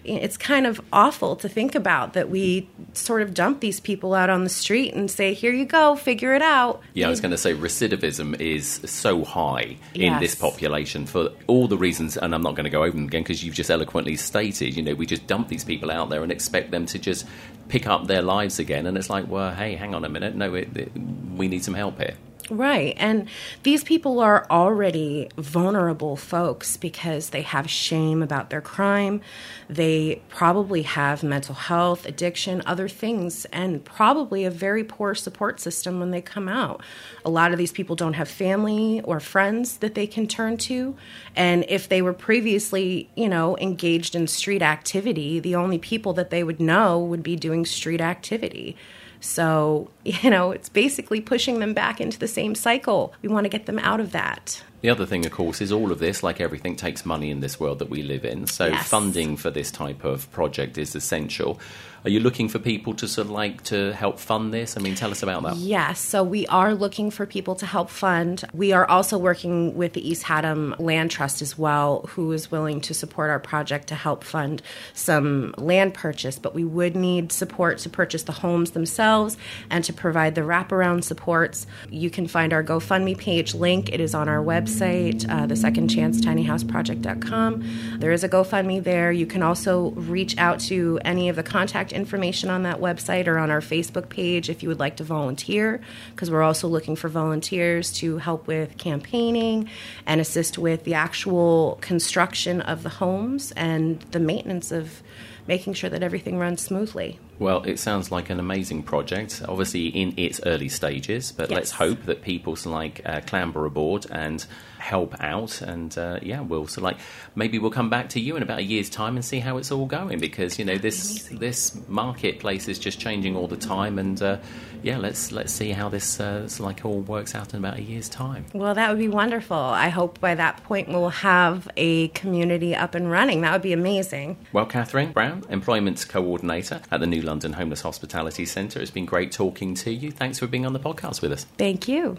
it's 0.05 0.37
kind 0.37 0.65
of 0.65 0.79
awful 0.93 1.35
to 1.37 1.49
think 1.49 1.75
about 1.75 2.13
that 2.13 2.29
we 2.29 2.69
sort 2.93 3.21
of 3.21 3.33
dump 3.33 3.59
these 3.59 3.79
people 3.79 4.13
out 4.13 4.29
on 4.29 4.43
the 4.43 4.49
street 4.49 4.93
and 4.93 5.09
say, 5.09 5.33
"Here 5.33 5.51
you 5.51 5.65
go, 5.65 5.95
figure 5.95 6.33
it 6.33 6.41
out." 6.41 6.81
Yeah, 6.93 7.07
I 7.07 7.09
was 7.09 7.21
going 7.21 7.31
to 7.31 7.37
say 7.37 7.53
recidivism 7.53 8.39
is 8.39 8.79
so 8.85 9.23
high 9.23 9.77
in 9.93 10.13
yes. 10.13 10.19
this 10.21 10.35
population 10.35 11.05
for 11.05 11.29
all 11.47 11.67
the 11.67 11.77
reasons, 11.77 12.17
and 12.17 12.33
I'm 12.33 12.41
not 12.41 12.55
going 12.55 12.65
to 12.65 12.69
go 12.69 12.83
over 12.83 12.95
them 12.95 13.05
again 13.05 13.23
because 13.23 13.43
you've 13.43 13.55
just 13.55 13.69
eloquently 13.69 14.15
stated. 14.15 14.75
You 14.75 14.83
know, 14.83 14.95
we 14.95 15.05
just 15.05 15.27
dump 15.27 15.47
these 15.47 15.63
people 15.63 15.91
out 15.91 16.09
there 16.09 16.23
and 16.23 16.31
expect 16.31 16.71
them 16.71 16.85
to 16.87 16.99
just 16.99 17.25
pick 17.67 17.87
up 17.87 18.07
their 18.07 18.21
lives 18.21 18.59
again, 18.59 18.85
and 18.85 18.97
it's 18.97 19.09
like, 19.09 19.27
well, 19.27 19.53
hey, 19.53 19.75
hang 19.75 19.95
on 19.95 20.05
a 20.05 20.09
minute, 20.09 20.35
no, 20.35 20.53
it, 20.53 20.75
it, 20.75 20.91
we 21.35 21.47
need 21.47 21.63
some 21.63 21.73
help 21.73 21.97
here. 21.97 22.15
Right. 22.49 22.93
And 22.97 23.27
these 23.63 23.83
people 23.83 24.19
are 24.19 24.45
already 24.51 25.29
vulnerable 25.35 26.15
folks 26.15 26.77
because 26.77 27.31
they 27.31 27.41
have 27.41 27.67
shame 27.67 28.21
about 28.21 28.51
their 28.51 28.61
crime. 28.61 29.21
They 29.67 30.21
probably 30.29 30.83
have 30.83 31.23
mental 31.23 31.55
health, 31.55 32.05
addiction, 32.05 32.61
other 32.67 32.87
things, 32.87 33.45
and 33.45 33.83
probably 33.83 34.45
a 34.45 34.51
very 34.51 34.83
poor 34.83 35.15
support 35.15 35.59
system 35.59 35.99
when 35.99 36.11
they 36.11 36.21
come 36.21 36.47
out. 36.47 36.83
A 37.23 37.31
lot 37.31 37.51
of 37.51 37.57
these 37.57 37.71
people 37.71 37.95
don't 37.95 38.13
have 38.13 38.29
family 38.29 39.01
or 39.01 39.19
friends 39.19 39.77
that 39.77 39.95
they 39.95 40.05
can 40.05 40.27
turn 40.27 40.57
to. 40.57 40.95
And 41.35 41.65
if 41.67 41.89
they 41.89 42.03
were 42.03 42.13
previously, 42.13 43.09
you 43.15 43.27
know, 43.27 43.57
engaged 43.57 44.13
in 44.13 44.27
street 44.27 44.61
activity, 44.61 45.39
the 45.39 45.55
only 45.55 45.79
people 45.79 46.13
that 46.13 46.29
they 46.29 46.43
would 46.43 46.59
know 46.59 46.99
would 46.99 47.23
be 47.23 47.35
doing 47.35 47.65
street 47.65 48.01
activity. 48.01 48.77
So, 49.19 49.89
you 50.23 50.29
know, 50.29 50.51
it's 50.51 50.69
basically 50.69 51.19
pushing 51.19 51.59
them 51.59 51.73
back 51.73 51.99
into 51.99 52.19
the 52.19 52.27
same 52.27 52.53
cycle. 52.55 53.13
We 53.21 53.29
want 53.29 53.45
to 53.45 53.49
get 53.49 53.65
them 53.65 53.79
out 53.79 53.99
of 53.99 54.11
that. 54.11 54.61
The 54.81 54.91
other 54.91 55.07
thing, 55.07 55.25
of 55.25 55.31
course, 55.31 55.61
is 55.61 55.71
all 55.71 55.91
of 55.91 55.97
this, 55.97 56.21
like 56.21 56.39
everything, 56.39 56.75
takes 56.75 57.07
money 57.07 57.31
in 57.31 57.39
this 57.39 57.59
world 57.59 57.79
that 57.79 57.89
we 57.89 58.03
live 58.03 58.23
in. 58.23 58.45
So, 58.45 58.67
yes. 58.67 58.87
funding 58.87 59.35
for 59.35 59.49
this 59.49 59.71
type 59.71 60.03
of 60.03 60.31
project 60.31 60.77
is 60.77 60.95
essential. 60.95 61.59
Are 62.05 62.09
you 62.09 62.19
looking 62.19 62.49
for 62.49 62.59
people 62.59 62.93
to 62.95 63.07
sort 63.07 63.25
of 63.25 63.31
like 63.31 63.63
to 63.63 63.91
help 63.93 64.19
fund 64.19 64.53
this? 64.53 64.77
I 64.77 64.79
mean, 64.79 64.93
tell 64.93 65.09
us 65.09 65.23
about 65.23 65.41
that. 65.41 65.55
Yes, 65.55 65.99
so 65.99 66.23
we 66.23 66.45
are 66.47 66.75
looking 66.75 67.09
for 67.09 67.25
people 67.25 67.55
to 67.55 67.65
help 67.65 67.89
fund. 67.89 68.43
We 68.53 68.73
are 68.73 68.87
also 68.87 69.17
working 69.17 69.75
with 69.75 69.93
the 69.93 70.07
East 70.07 70.21
Haddam 70.21 70.75
Land 70.77 71.09
Trust 71.09 71.41
as 71.41 71.57
well, 71.57 72.05
who 72.09 72.31
is 72.31 72.51
willing 72.51 72.79
to 72.81 72.93
support 72.93 73.31
our 73.31 73.39
project 73.39 73.87
to 73.87 73.95
help 73.95 74.23
fund 74.23 74.61
some 74.93 75.55
land 75.57 75.95
purchase. 75.95 76.37
But 76.37 76.53
we 76.53 76.63
would 76.63 76.95
need 76.95 77.31
support 77.31 77.79
to 77.79 77.89
purchase 77.89 78.21
the 78.21 78.33
homes 78.33 78.71
themselves 78.71 79.35
and 79.71 79.83
to 79.85 79.91
provide 79.95 80.35
the 80.35 80.41
wraparound 80.41 81.03
supports. 81.03 81.65
You 81.89 82.09
can 82.09 82.27
find 82.27 82.53
our 82.53 82.63
GoFundMe 82.63 83.17
page 83.17 83.53
link. 83.53 83.89
It 83.91 83.99
is 83.99 84.13
on 84.13 84.29
our 84.29 84.43
website, 84.43 85.27
uh, 85.29 85.45
the 85.45 85.55
Second 85.55 85.89
Chance. 85.89 86.21
There 86.25 88.11
is 88.11 88.23
a 88.23 88.29
GoFundMe 88.29 88.83
there. 88.83 89.11
You 89.11 89.25
can 89.25 89.41
also 89.41 89.91
reach 89.91 90.37
out 90.37 90.59
to 90.61 90.99
any 91.03 91.29
of 91.29 91.35
the 91.35 91.43
contact 91.43 91.91
information 91.91 92.49
on 92.49 92.63
that 92.63 92.79
website 92.79 93.27
or 93.27 93.37
on 93.37 93.51
our 93.51 93.61
Facebook 93.61 94.09
page 94.09 94.49
if 94.49 94.61
you 94.61 94.69
would 94.69 94.79
like 94.79 94.97
to 94.97 95.03
volunteer, 95.03 95.81
because 96.11 96.29
we're 96.29 96.43
also 96.43 96.67
looking 96.67 96.95
for 96.95 97.09
volunteers 97.09 97.91
to 97.93 98.17
help 98.17 98.47
with 98.47 98.77
campaigning 98.77 99.69
and 100.05 100.21
assist 100.21 100.57
with 100.57 100.83
the 100.83 100.93
actual 100.93 101.77
construction 101.81 102.61
of 102.61 102.83
the 102.83 102.89
homes 102.89 103.51
and 103.53 104.01
the 104.11 104.19
maintenance 104.19 104.71
of 104.71 105.01
making 105.47 105.73
sure 105.73 105.89
that 105.89 106.03
everything 106.03 106.37
runs 106.37 106.61
smoothly. 106.61 107.19
Well, 107.37 107.63
it 107.63 107.79
sounds 107.79 108.11
like 108.11 108.29
an 108.29 108.39
amazing 108.39 108.83
project, 108.83 109.41
obviously 109.47 109.87
in 109.87 110.13
its 110.17 110.39
early 110.45 110.69
stages, 110.69 111.31
but 111.31 111.49
yes. 111.49 111.55
let's 111.57 111.71
hope 111.71 112.03
that 112.03 112.21
people 112.21 112.57
like 112.65 113.01
uh, 113.05 113.21
clamber 113.25 113.65
aboard 113.65 114.05
and 114.09 114.45
help 114.85 115.15
out. 115.19 115.61
And 115.61 115.97
uh, 115.97 116.19
yeah, 116.21 116.41
we'll 116.41 116.67
so 116.67 116.81
like 116.81 116.97
maybe 117.35 117.59
we'll 117.59 117.71
come 117.71 117.89
back 117.89 118.09
to 118.09 118.19
you 118.19 118.35
in 118.35 118.43
about 118.43 118.59
a 118.59 118.63
year's 118.63 118.89
time 118.89 119.15
and 119.15 119.25
see 119.25 119.39
how 119.39 119.57
it's 119.57 119.71
all 119.71 119.85
going 119.85 120.19
because 120.19 120.57
you 120.59 120.65
know 120.65 120.77
this 120.77 121.27
this 121.31 121.77
marketplace 121.87 122.67
is 122.67 122.79
just 122.79 122.99
changing 122.99 123.35
all 123.35 123.47
the 123.47 123.57
time. 123.57 123.99
And 123.99 124.21
uh, 124.21 124.37
yeah, 124.83 124.97
let's 124.97 125.31
let's 125.31 125.51
see 125.51 125.71
how 125.71 125.89
this 125.89 126.19
uh, 126.19 126.47
like 126.59 126.85
all 126.85 127.01
works 127.01 127.35
out 127.35 127.53
in 127.53 127.59
about 127.59 127.77
a 127.77 127.81
year's 127.81 128.07
time. 128.07 128.45
Well, 128.53 128.75
that 128.75 128.89
would 128.89 128.99
be 128.99 129.07
wonderful. 129.07 129.57
I 129.57 129.89
hope 129.89 130.19
by 130.19 130.35
that 130.35 130.63
point 130.63 130.87
we'll 130.87 131.09
have 131.09 131.67
a 131.75 132.09
community 132.09 132.75
up 132.75 132.95
and 132.95 133.09
running. 133.09 133.41
That 133.41 133.51
would 133.51 133.63
be 133.63 133.73
amazing. 133.73 134.37
Well, 134.53 134.65
Catherine 134.65 135.11
Brown, 135.11 135.43
employment 135.49 136.05
coordinator 136.07 136.81
at 136.91 136.99
the 136.99 137.07
New 137.07 137.21
London 137.25 137.53
Homeless 137.53 137.81
Hospitality 137.81 138.45
Centre, 138.45 138.79
it's 138.79 138.91
been 138.91 139.05
great 139.05 139.31
talking 139.31 139.73
to 139.75 139.91
you. 139.91 140.11
Thanks 140.11 140.39
for 140.39 140.47
being 140.47 140.65
on 140.65 140.73
the 140.73 140.79
podcast 140.79 141.21
with 141.21 141.31
us. 141.31 141.45
Thank 141.57 141.87
you. 141.87 142.17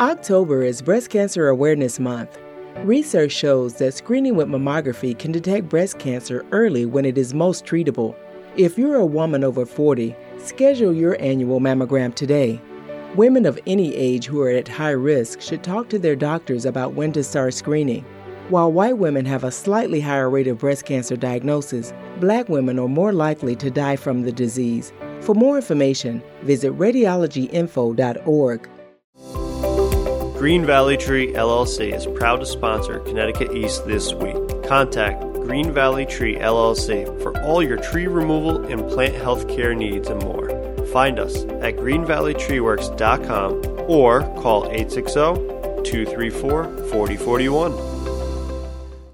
October 0.00 0.62
is 0.62 0.80
Breast 0.80 1.10
Cancer 1.10 1.48
Awareness 1.48 1.98
Month. 1.98 2.38
Research 2.84 3.32
shows 3.32 3.74
that 3.74 3.94
screening 3.94 4.36
with 4.36 4.46
mammography 4.46 5.18
can 5.18 5.32
detect 5.32 5.68
breast 5.68 5.98
cancer 5.98 6.44
early 6.52 6.86
when 6.86 7.04
it 7.04 7.18
is 7.18 7.34
most 7.34 7.64
treatable. 7.64 8.14
If 8.56 8.78
you're 8.78 8.96
a 8.96 9.06
woman 9.06 9.42
over 9.42 9.66
40, 9.66 10.14
schedule 10.38 10.92
your 10.92 11.20
annual 11.20 11.60
mammogram 11.60 12.14
today. 12.14 12.60
Women 13.16 13.46
of 13.46 13.58
any 13.66 13.94
age 13.94 14.26
who 14.26 14.40
are 14.42 14.50
at 14.50 14.68
high 14.68 14.90
risk 14.90 15.40
should 15.40 15.64
talk 15.64 15.88
to 15.88 15.98
their 15.98 16.14
doctors 16.14 16.64
about 16.64 16.94
when 16.94 17.10
to 17.12 17.24
start 17.24 17.54
screening. 17.54 18.04
While 18.48 18.72
white 18.72 18.96
women 18.96 19.26
have 19.26 19.44
a 19.44 19.50
slightly 19.50 20.00
higher 20.00 20.30
rate 20.30 20.48
of 20.48 20.56
breast 20.56 20.86
cancer 20.86 21.16
diagnosis, 21.16 21.92
black 22.18 22.48
women 22.48 22.78
are 22.78 22.88
more 22.88 23.12
likely 23.12 23.54
to 23.56 23.70
die 23.70 23.96
from 23.96 24.22
the 24.22 24.32
disease. 24.32 24.90
For 25.20 25.34
more 25.34 25.56
information, 25.56 26.22
visit 26.44 26.72
radiologyinfo.org. 26.78 28.68
Green 30.38 30.64
Valley 30.64 30.96
Tree 30.96 31.34
LLC 31.34 31.94
is 31.94 32.06
proud 32.06 32.40
to 32.40 32.46
sponsor 32.46 33.00
Connecticut 33.00 33.52
East 33.52 33.86
this 33.86 34.14
week. 34.14 34.34
Contact 34.64 35.20
Green 35.34 35.74
Valley 35.74 36.06
Tree 36.06 36.36
LLC 36.36 37.04
for 37.22 37.38
all 37.42 37.62
your 37.62 37.76
tree 37.76 38.06
removal 38.06 38.64
and 38.64 38.88
plant 38.88 39.14
health 39.14 39.46
care 39.48 39.74
needs 39.74 40.08
and 40.08 40.22
more. 40.22 40.48
Find 40.86 41.18
us 41.18 41.44
at 41.44 41.76
greenvalleytreeworks.com 41.76 43.90
or 43.90 44.22
call 44.40 44.64
860 44.70 45.12
234 45.84 46.64
4041. 46.64 47.97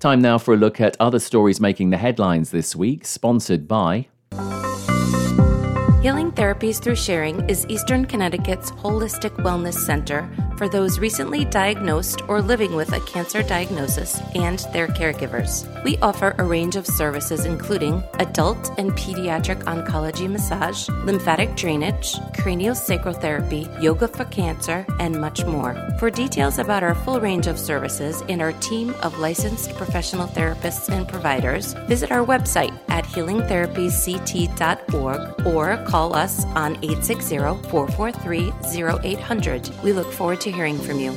Time 0.05 0.21
now 0.21 0.37
for 0.37 0.53
a 0.53 0.57
look 0.59 0.83
at 0.83 0.99
other 1.01 1.19
stories 1.19 1.63
making 1.63 1.89
the 1.89 1.97
headlines 1.97 2.51
this 2.51 2.77
week, 2.77 3.07
sponsored 3.07 3.67
by 3.67 4.07
Healing 6.03 6.31
Therapies 6.31 6.79
Through 6.79 6.97
Sharing 6.97 7.49
is 7.49 7.65
Eastern 7.71 8.05
Connecticut's 8.05 8.71
holistic 8.73 9.31
wellness 9.37 9.73
center 9.73 10.29
for 10.57 10.69
those 10.69 10.99
recently 10.99 11.45
diagnosed 11.45 12.23
or 12.29 12.41
living 12.41 12.75
with 12.75 12.93
a 12.93 13.01
cancer 13.01 13.43
diagnosis 13.43 14.21
and 14.35 14.61
their 14.73 14.89
caregivers. 14.89 15.65
We 15.85 15.99
offer 15.99 16.35
a 16.39 16.45
range 16.45 16.77
of 16.77 16.87
services 16.87 17.45
including 17.45 18.03
adult 18.19 18.73
and 18.79 18.93
pediatric 18.93 19.63
oncology 19.65 20.31
massage, 20.31 20.89
lymphatic 21.05 21.55
drainage, 21.57 22.15
craniosacral 22.33 23.21
therapy, 23.21 23.69
yoga 23.81 24.09
for 24.09 24.25
cancer, 24.27 24.87
and 25.01 25.21
much 25.21 25.45
more. 25.45 25.75
For 25.99 26.11
details 26.11 26.59
about 26.59 26.83
our 26.83 26.95
full 26.95 27.21
range 27.21 27.47
of 27.47 27.59
services 27.59 28.23
and 28.29 28.43
our 28.43 28.53
team 28.55 28.95
of 29.03 29.19
licensed 29.19 29.75
professional 29.77 30.27
therapists 30.29 30.89
and 30.89 31.07
providers, 31.09 31.75
visit 31.89 32.11
our 32.11 32.25
website 32.25 32.75
at 32.89 33.05
healingtherapiesct.org 33.05 35.47
or 35.47 35.77
call 35.87 36.15
us 36.15 36.45
on 36.47 36.77
860 36.83 37.37
443 37.69 38.53
0800. 39.05 39.71
We 39.83 39.93
look 39.93 40.11
forward 40.13 40.41
to 40.45 40.53
hearing 40.53 40.79
from 40.79 41.01
you. 41.01 41.13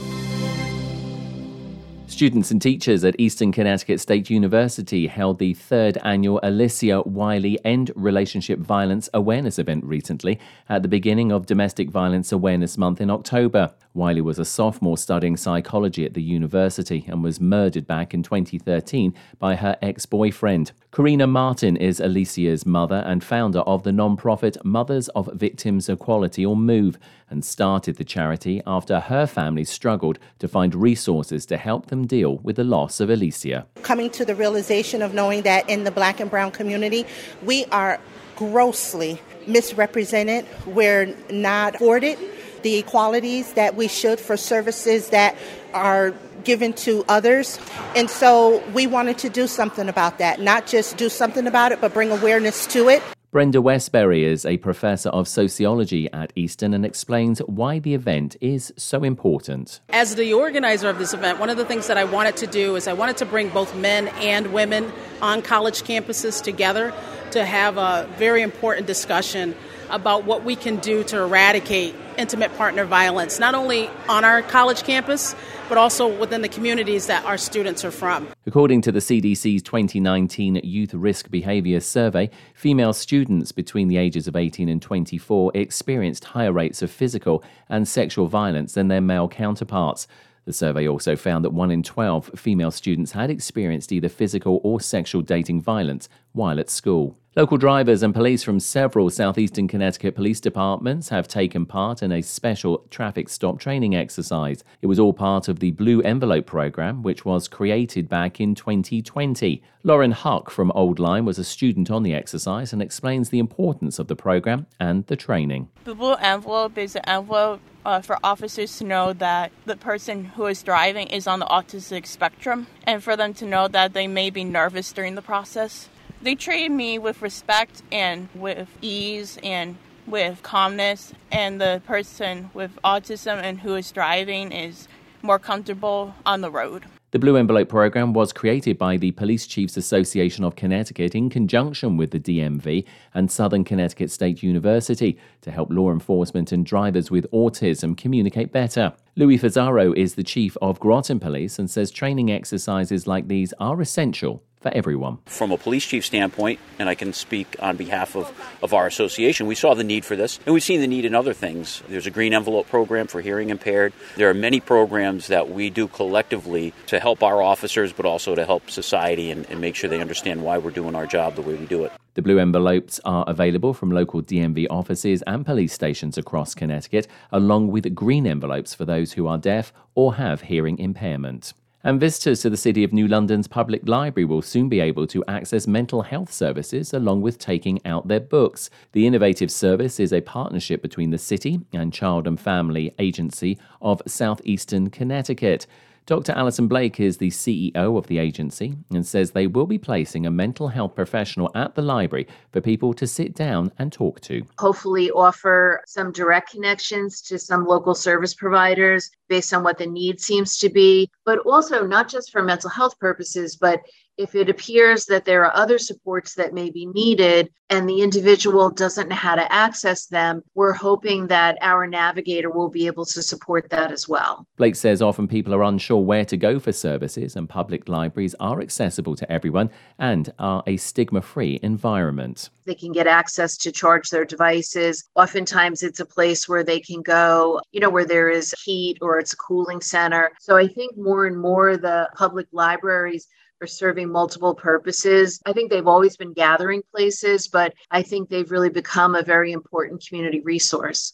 Students 2.08 2.50
and 2.50 2.62
teachers 2.62 3.04
at 3.04 3.20
Eastern 3.20 3.52
Connecticut 3.52 4.00
State 4.00 4.30
University 4.30 5.06
held 5.06 5.38
the 5.38 5.54
third 5.54 5.98
annual 6.04 6.40
Alyssiah 6.42 7.06
Wiley 7.06 7.60
End 7.66 7.92
Relationship 7.96 8.60
Violence 8.60 9.10
Awareness 9.13 9.60
event 9.60 9.84
recently 9.84 10.40
at 10.70 10.82
the 10.82 10.88
beginning 10.88 11.34
of 11.34 11.46
Domestic 11.46 11.90
Violence 11.90 12.32
Awareness 12.32 12.78
Month 12.78 13.02
in 13.02 13.10
October. 13.10 13.74
Wiley 13.98 14.22
was 14.22 14.38
a 14.38 14.46
sophomore 14.46 14.96
studying 14.96 15.36
psychology 15.36 16.06
at 16.06 16.14
the 16.14 16.22
university 16.22 17.04
and 17.08 17.24
was 17.24 17.42
murdered 17.42 17.88
back 17.88 18.14
in 18.14 18.22
2013 18.22 19.12
by 19.40 19.56
her 19.56 19.76
ex 19.82 20.06
boyfriend. 20.06 20.72
Karina 20.92 21.26
Martin 21.26 21.76
is 21.76 22.00
Alyssiah's 22.00 22.64
mother 22.64 23.04
and 23.08 23.24
founder 23.24 23.62
of 23.62 23.82
the 23.82 23.92
non-profit 23.92 24.64
Mothers 24.64 25.10
of 25.10 25.28
Victims 25.34 25.90
Equality 25.90 26.46
or 26.46 26.56
MOVE 26.56 27.00
and 27.32 27.44
started 27.44 27.96
the 27.96 28.04
charity 28.04 28.62
after 28.68 29.00
her 29.00 29.26
family 29.26 29.64
struggled 29.64 30.20
to 30.38 30.48
find 30.48 30.76
resources 30.76 31.48
to 31.48 31.58
help 31.58 31.88
them 31.88 32.06
deal 32.06 32.38
with 32.38 32.58
the 32.58 32.64
loss 32.64 33.00
of 33.00 33.10
Alyssiah. 33.10 33.66
Coming 33.82 34.12
to 34.12 34.24
the 34.24 34.36
realization 34.36 35.02
of 35.02 35.16
knowing 35.16 35.42
that 35.42 35.68
in 35.68 35.86
the 35.86 35.92
black 35.92 36.20
and 36.20 36.30
brown 36.30 36.52
community, 36.52 37.08
we 37.42 37.66
are 37.66 38.00
grossly 38.36 39.20
misrepresented. 39.48 40.46
We're 40.68 41.16
not 41.32 41.76
afforded 41.76 42.20
the 42.63 42.78
equalities 42.78 43.54
that 43.54 43.76
we 43.76 43.88
should 43.88 44.20
for 44.20 44.38
services 44.38 45.10
that 45.10 45.36
are 45.74 46.13
given 46.43 46.74
to 46.74 47.04
others. 47.10 47.60
And 47.96 48.10
so 48.10 48.63
we 48.74 48.88
wanted 48.88 49.17
to 49.20 49.30
do 49.30 49.48
something 49.48 49.89
about 49.89 50.17
that, 50.20 50.39
not 50.39 50.65
just 50.65 50.98
do 50.98 51.10
something 51.10 51.46
about 51.48 51.72
it, 51.72 51.82
but 51.82 51.93
bring 51.93 52.12
awareness 52.12 52.65
to 52.67 52.89
it. 52.89 53.04
Brenda 53.32 53.62
Westbury 53.62 54.24
is 54.24 54.46
a 54.46 54.56
professor 54.58 55.10
of 55.10 55.28
sociology 55.28 56.10
at 56.13 56.32
Eastern 56.38 56.74
and 56.74 56.86
explains 56.86 57.39
why 57.39 57.78
the 57.78 57.93
event 57.93 58.38
is 58.39 58.74
so 58.78 59.04
important. 59.04 59.82
As 59.89 60.15
the 60.15 60.34
organizer 60.34 60.88
of 60.89 60.98
this 60.98 61.13
event, 61.13 61.38
one 61.38 61.50
of 61.50 61.58
the 61.58 61.65
things 61.65 61.88
that 61.88 61.98
I 61.98 62.06
wanted 62.06 62.38
to 62.38 62.48
do 62.48 62.78
is 62.78 62.88
I 62.88 62.93
wanted 62.93 63.17
to 63.17 63.26
bring 63.26 63.50
both 63.50 63.76
men 63.76 64.08
and 64.20 64.54
women 64.54 64.91
on 65.22 65.41
college 65.41 65.84
campuses 65.84 66.41
together 66.41 66.93
to 67.32 67.43
have 67.43 67.78
a 67.78 68.10
very 68.17 68.41
important 68.41 68.88
discussion 68.88 69.54
about 69.89 70.24
what 70.24 70.43
we 70.43 70.56
can 70.56 70.78
do 70.78 71.04
to 71.04 71.20
eradicate 71.20 71.96
intimate 72.18 72.56
partner 72.58 72.86
violence, 72.86 73.40
not 73.40 73.56
only 73.56 73.90
on 74.10 74.26
our 74.26 74.42
college 74.42 74.84
campus, 74.84 75.36
but 75.70 75.78
also 75.78 76.08
within 76.08 76.42
the 76.42 76.50
communities 76.50 77.08
that 77.08 77.26
our 77.26 77.38
students 77.38 77.84
are 77.84 77.92
from. 77.92 78.28
According 78.46 78.82
to 78.82 78.92
the 78.92 79.00
CDC's 79.00 79.62
2019 79.62 80.62
Youth 80.64 80.94
Risk 80.94 81.30
Behavior 81.30 81.80
Survey, 81.80 82.30
female 82.54 82.94
students 82.94 83.52
between 83.52 83.88
the 83.88 83.98
ages 83.98 84.28
of 84.28 84.36
18 84.36 84.70
and 84.70 84.82
24 84.82 85.52
experienced 85.56 86.26
higher 86.26 86.52
rates 86.54 86.82
of 86.82 86.90
physical 86.90 87.44
and 87.70 87.88
sexual 87.88 88.28
violence 88.28 88.74
than 88.74 88.88
their 88.88 89.02
male 89.02 89.28
counterparts. 89.28 90.08
The 90.46 90.54
survey 90.54 90.88
also 90.88 91.18
found 91.18 91.44
that 91.44 91.52
1 91.52 91.72
in 91.72 91.84
12 91.84 92.32
female 92.38 92.72
students 92.72 93.12
had 93.12 93.30
experienced 93.30 93.92
either 93.92 94.08
physical 94.08 94.62
or 94.64 94.80
sexual 94.80 95.22
dating 95.22 95.62
violence 95.62 96.08
while 96.32 96.58
at 96.58 96.70
school. 96.70 97.18
Local 97.38 97.58
drivers 97.58 98.02
and 98.02 98.15
police 98.15 98.41
from 98.41 98.60
several 98.60 99.12
southeastern 99.12 99.67
Connecticut 99.67 100.15
police 100.15 100.39
departments 100.39 101.10
have 101.10 101.28
taken 101.28 101.67
part 101.67 102.02
in 102.02 102.12
a 102.12 102.23
special 102.23 102.80
traffic 102.89 103.30
stop 103.30 103.60
training 103.60 103.95
exercise. 103.95 104.63
It 104.82 104.88
was 104.88 104.97
all 104.97 105.13
part 105.13 105.47
of 105.47 105.60
the 105.60 105.69
Blue 105.69 106.02
Envelope 106.02 106.47
program, 106.47 107.04
which 107.04 107.26
was 107.26 107.47
created 107.47 108.10
back 108.10 108.41
in 108.41 108.56
2020. 108.56 109.62
Lauren 109.84 110.13
Huck 110.13 110.50
from 110.50 110.71
Old 110.71 110.97
Lyme 110.97 111.26
was 111.26 111.38
a 111.38 111.43
student 111.43 111.91
on 111.91 112.02
the 112.02 112.15
exercise 112.15 112.73
and 112.73 112.82
explains 112.82 113.30
the 113.30 113.38
importance 113.38 114.00
of 114.00 114.08
the 114.08 114.15
program 114.15 114.65
and 114.80 115.06
the 115.06 115.15
training. 115.15 115.69
The 115.84 115.93
Blue 115.93 116.15
Envelope 116.15 116.76
is 116.80 116.95
an 116.95 117.04
envelope 117.06 117.62
uh, 117.86 118.02
for 118.02 118.17
officers 118.23 118.80
to 118.80 118.84
know 118.84 119.13
that 119.13 119.52
the 119.65 119.78
person 119.78 120.26
who 120.26 120.47
is 120.47 120.63
driving 120.63 121.06
is 121.10 121.28
on 121.28 121.38
the 121.38 121.45
autistic 121.45 122.08
spectrum 122.08 122.65
and 122.88 123.04
for 123.04 123.15
them 123.15 123.36
to 123.36 123.45
know 123.45 123.67
that 123.67 123.93
they 123.93 124.08
may 124.08 124.32
be 124.32 124.43
nervous 124.43 124.91
during 124.91 125.13
the 125.13 125.21
process. 125.21 125.88
They 126.22 126.34
treated 126.34 126.72
me 126.72 126.98
with 126.98 127.22
respect 127.22 127.84
and 127.92 128.28
with 128.34 128.68
ease 128.82 129.38
and 129.44 129.78
with 130.08 130.42
calmness, 130.42 131.14
and 131.32 131.62
the 131.62 131.82
person 131.86 132.50
with 132.54 132.72
autism 132.84 133.42
and 133.44 133.60
who 133.60 133.76
is 133.76 133.92
driving 133.92 134.52
is 134.52 134.88
more 135.22 135.38
comfortable 135.38 136.16
on 136.26 136.42
the 136.42 136.50
road. 136.50 136.86
The 137.12 137.20
Blue 137.20 137.38
Envelope 137.38 137.70
program 137.70 138.14
was 138.14 138.34
created 138.34 138.78
by 138.78 138.98
the 138.98 139.12
Police 139.12 139.48
Chiefs 139.48 139.78
Association 139.78 140.44
of 140.44 140.56
Connecticut 140.56 141.16
in 141.16 141.30
conjunction 141.30 141.98
with 141.98 142.12
the 142.12 142.20
DMV 142.20 142.84
and 143.14 143.32
Southern 143.32 143.64
Connecticut 143.64 144.12
State 144.12 144.44
University 144.44 145.18
to 145.42 145.52
help 145.52 145.72
law 145.72 145.92
enforcement 145.92 146.52
and 146.52 146.66
drivers 146.66 147.12
with 147.12 147.30
autism 147.32 147.96
communicate 147.96 148.52
better. 148.52 148.92
Louis 149.16 149.38
Fusaro 149.38 149.96
is 149.96 150.16
the 150.16 150.24
chief 150.24 150.58
of 150.62 150.80
Groton 150.80 151.20
Police 151.20 151.60
and 151.60 151.70
says 151.70 151.92
training 151.92 152.32
exercises 152.32 153.08
like 153.08 153.28
these 153.28 153.54
are 153.60 153.80
essential 153.82 154.44
for 154.60 154.70
everyone. 154.74 155.20
From 155.26 155.52
a 155.52 155.58
police 155.58 155.86
chief 155.86 156.06
standpoint, 156.06 156.60
and 156.80 156.89
I 156.89 156.96
can 156.96 157.13
speak 157.13 157.56
on 157.60 157.78
behalf 157.78 158.15
of, 158.15 158.32
of 158.62 158.74
our 158.74 158.88
association, 158.88 159.48
we 159.48 159.56
saw 159.56 159.74
the 159.74 159.84
need 159.84 160.06
for 160.06 160.15
this, 160.15 160.39
and 160.46 160.54
we've 160.54 160.63
seen 160.63 160.82
the 160.82 160.88
need 160.88 161.06
in 161.06 161.13
other 161.15 161.34
things. 161.34 161.84
There's 161.88 162.08
a 162.08 162.12
green 162.12 162.34
envelope 162.34 162.67
program 162.67 163.08
for 163.08 163.22
hearing 163.22 163.50
impaired. 163.50 163.93
There 164.15 164.30
are 164.30 164.34
many 164.34 164.60
programs 164.60 165.28
that 165.28 165.50
we 165.50 165.70
do 165.70 165.88
collectively 165.88 166.74
to 166.88 167.00
help 167.00 167.24
our 167.24 167.41
officers, 167.41 167.93
but 167.93 168.06
also 168.06 168.36
to 168.36 168.46
help 168.46 168.70
society 168.70 169.32
and, 169.32 169.46
and 169.50 169.62
make 169.62 169.76
sure 169.76 169.89
they 169.89 170.02
understand 170.02 170.43
why 170.43 170.58
we're 170.58 170.72
doing 170.72 170.96
our 170.96 171.06
job 171.06 171.36
the 171.36 171.41
way 171.41 171.56
we 171.56 171.65
do 171.65 171.84
it. 171.84 171.91
The 172.15 172.24
blue 172.24 172.39
envelopes 172.39 173.00
are 173.06 173.24
available 173.28 173.76
from 173.76 173.91
local 173.91 174.24
DMV 174.24 174.65
offices 174.72 175.22
and 175.28 175.46
police 175.46 175.72
stations 175.72 176.17
across 176.17 176.56
Connecticut, 176.56 177.08
along 177.32 177.67
with 177.67 177.93
green 177.93 178.26
envelopes 178.26 178.74
for 178.74 178.86
those 178.86 179.13
who 179.13 179.28
are 179.28 179.38
deaf 179.38 179.72
or 179.93 180.15
have 180.15 180.41
hearing 180.41 180.80
impairment. 180.80 181.54
And 181.84 182.00
visitors 182.00 182.42
to 182.42 182.50
the 182.50 182.58
City 182.58 182.84
of 182.84 182.92
New 182.92 183.08
London's 183.08 183.48
public 183.48 183.88
library 183.88 184.26
will 184.26 184.42
soon 184.42 184.68
be 184.68 184.80
able 184.80 185.06
to 185.08 185.24
access 185.28 185.68
mental 185.68 186.02
health 186.02 186.34
services 186.34 186.92
along 186.92 187.22
with 187.22 187.38
taking 187.38 187.80
out 187.86 188.08
their 188.08 188.20
books. 188.20 188.72
The 188.94 189.06
innovative 189.06 189.52
service 189.52 190.00
is 190.00 190.12
a 190.12 190.22
partnership 190.22 190.82
between 190.82 191.12
the 191.12 191.20
city 191.20 191.62
and 191.72 191.94
Child 191.94 192.28
and 192.28 192.40
Family 192.40 192.96
Agency 192.98 193.60
of 193.80 194.02
Southeastern 194.08 194.90
Connecticut. 194.90 195.68
Dr. 196.08 196.32
Alison 196.32 196.70
Blake 196.70 197.02
is 197.02 197.17
the 197.17 197.30
CEO 197.30 197.98
of 197.98 198.08
the 198.08 198.17
agency 198.17 198.78
and 198.91 199.06
says 199.06 199.32
they 199.32 199.46
will 199.46 199.65
be 199.65 199.78
placing 199.78 200.26
a 200.26 200.32
mental 200.32 200.70
health 200.70 200.96
professional 200.96 201.52
at 201.54 201.76
the 201.76 201.82
library 201.82 202.26
for 202.54 202.62
people 202.62 202.93
to 202.93 203.06
sit 203.06 203.36
down 203.36 203.74
and 203.78 203.91
talk 203.91 204.22
to. 204.22 204.41
Hopefully, 204.58 205.12
offer 205.12 205.84
some 205.86 206.13
direct 206.13 206.50
connections 206.50 207.22
to 207.24 207.38
some 207.38 207.65
local 207.65 207.93
service 207.93 208.34
providers 208.34 209.12
based 209.28 209.54
on 209.54 209.63
what 209.63 209.78
the 209.78 209.86
need 209.86 210.22
seems 210.22 210.58
to 210.60 210.70
be, 210.70 211.12
but 211.26 211.39
also 211.39 211.86
not 211.86 212.08
just 212.08 212.32
for 212.32 212.41
mental 212.41 212.70
health 212.70 212.98
purposes, 213.00 213.58
but 213.58 213.82
if 214.18 214.36
it 214.36 214.50
appears 214.50 215.06
that 215.06 215.26
there 215.26 215.46
are 215.46 215.56
other 215.56 215.78
supports 215.78 216.34
that 216.36 216.54
may 216.54 216.70
be 216.70 216.86
needed 216.88 217.50
and 217.70 217.88
the 217.88 218.02
individual 218.02 218.70
doesn't 218.70 219.10
know 219.10 219.16
how 219.16 219.36
to 219.36 219.52
access 219.52 220.06
them, 220.06 220.42
we're 220.56 220.74
hoping 220.74 221.28
that 221.28 221.58
our 221.62 221.86
navigator 221.86 222.50
will 222.50 222.70
be 222.70 222.88
able 222.88 223.06
to 223.06 223.22
support 223.22 223.70
that 223.70 223.92
as 223.92 224.08
well. 224.08 224.48
Blake 224.56 224.76
says 224.76 225.02
often 225.02 225.28
people 225.28 225.54
are 225.54 225.64
unsure 225.64 226.02
where 226.02 226.26
to 226.26 226.38
go 226.38 226.60
for 226.60 226.72
services, 226.72 227.36
and 227.36 227.50
public 227.50 227.90
libraries 227.90 228.36
are 228.40 228.62
accessible 228.62 229.16
to 229.16 229.32
everyone 229.32 229.70
and 230.00 230.32
are 230.40 230.64
a 230.66 230.78
stigma 230.78 231.22
free 231.22 231.60
environment. 231.62 232.50
They 232.66 232.76
can 232.76 232.94
get 232.94 233.06
access 233.08 233.58
to 233.58 233.72
charge 233.72 234.10
their 234.10 234.26
devices. 234.26 235.04
Oftentimes, 235.16 235.84
it's 235.84 236.00
a 236.00 236.06
place 236.06 236.48
where 236.48 236.64
they 236.64 236.80
can 236.80 237.02
go, 237.02 237.62
you 237.72 237.80
know, 237.80 237.90
where 237.90 238.06
there 238.06 238.30
is 238.30 238.54
heat 238.64 238.98
or 239.02 239.20
it's 239.20 239.34
a 239.34 239.38
cooling 239.38 239.82
center. 239.82 240.32
So 240.40 240.56
I 240.58 240.68
think 240.68 240.98
more 240.98 241.26
and 241.26 241.38
more 241.38 241.78
the 241.78 242.10
public 242.16 242.48
libraries 242.52 243.28
are 243.62 243.67
serving 243.67 244.10
multiple 244.10 244.54
purposes. 244.54 245.41
I 245.46 245.54
think 245.54 245.72
they've 245.72 245.88
always 245.88 246.15
been 246.15 246.34
gathering 246.34 246.84
places, 246.93 247.48
but 247.48 247.74
I 247.89 248.04
think 248.04 248.30
they've 248.30 248.52
really 248.52 248.70
become 248.70 249.15
a 249.15 249.24
very 249.24 249.52
important 249.52 250.06
community 250.08 250.41
resource. 250.41 251.13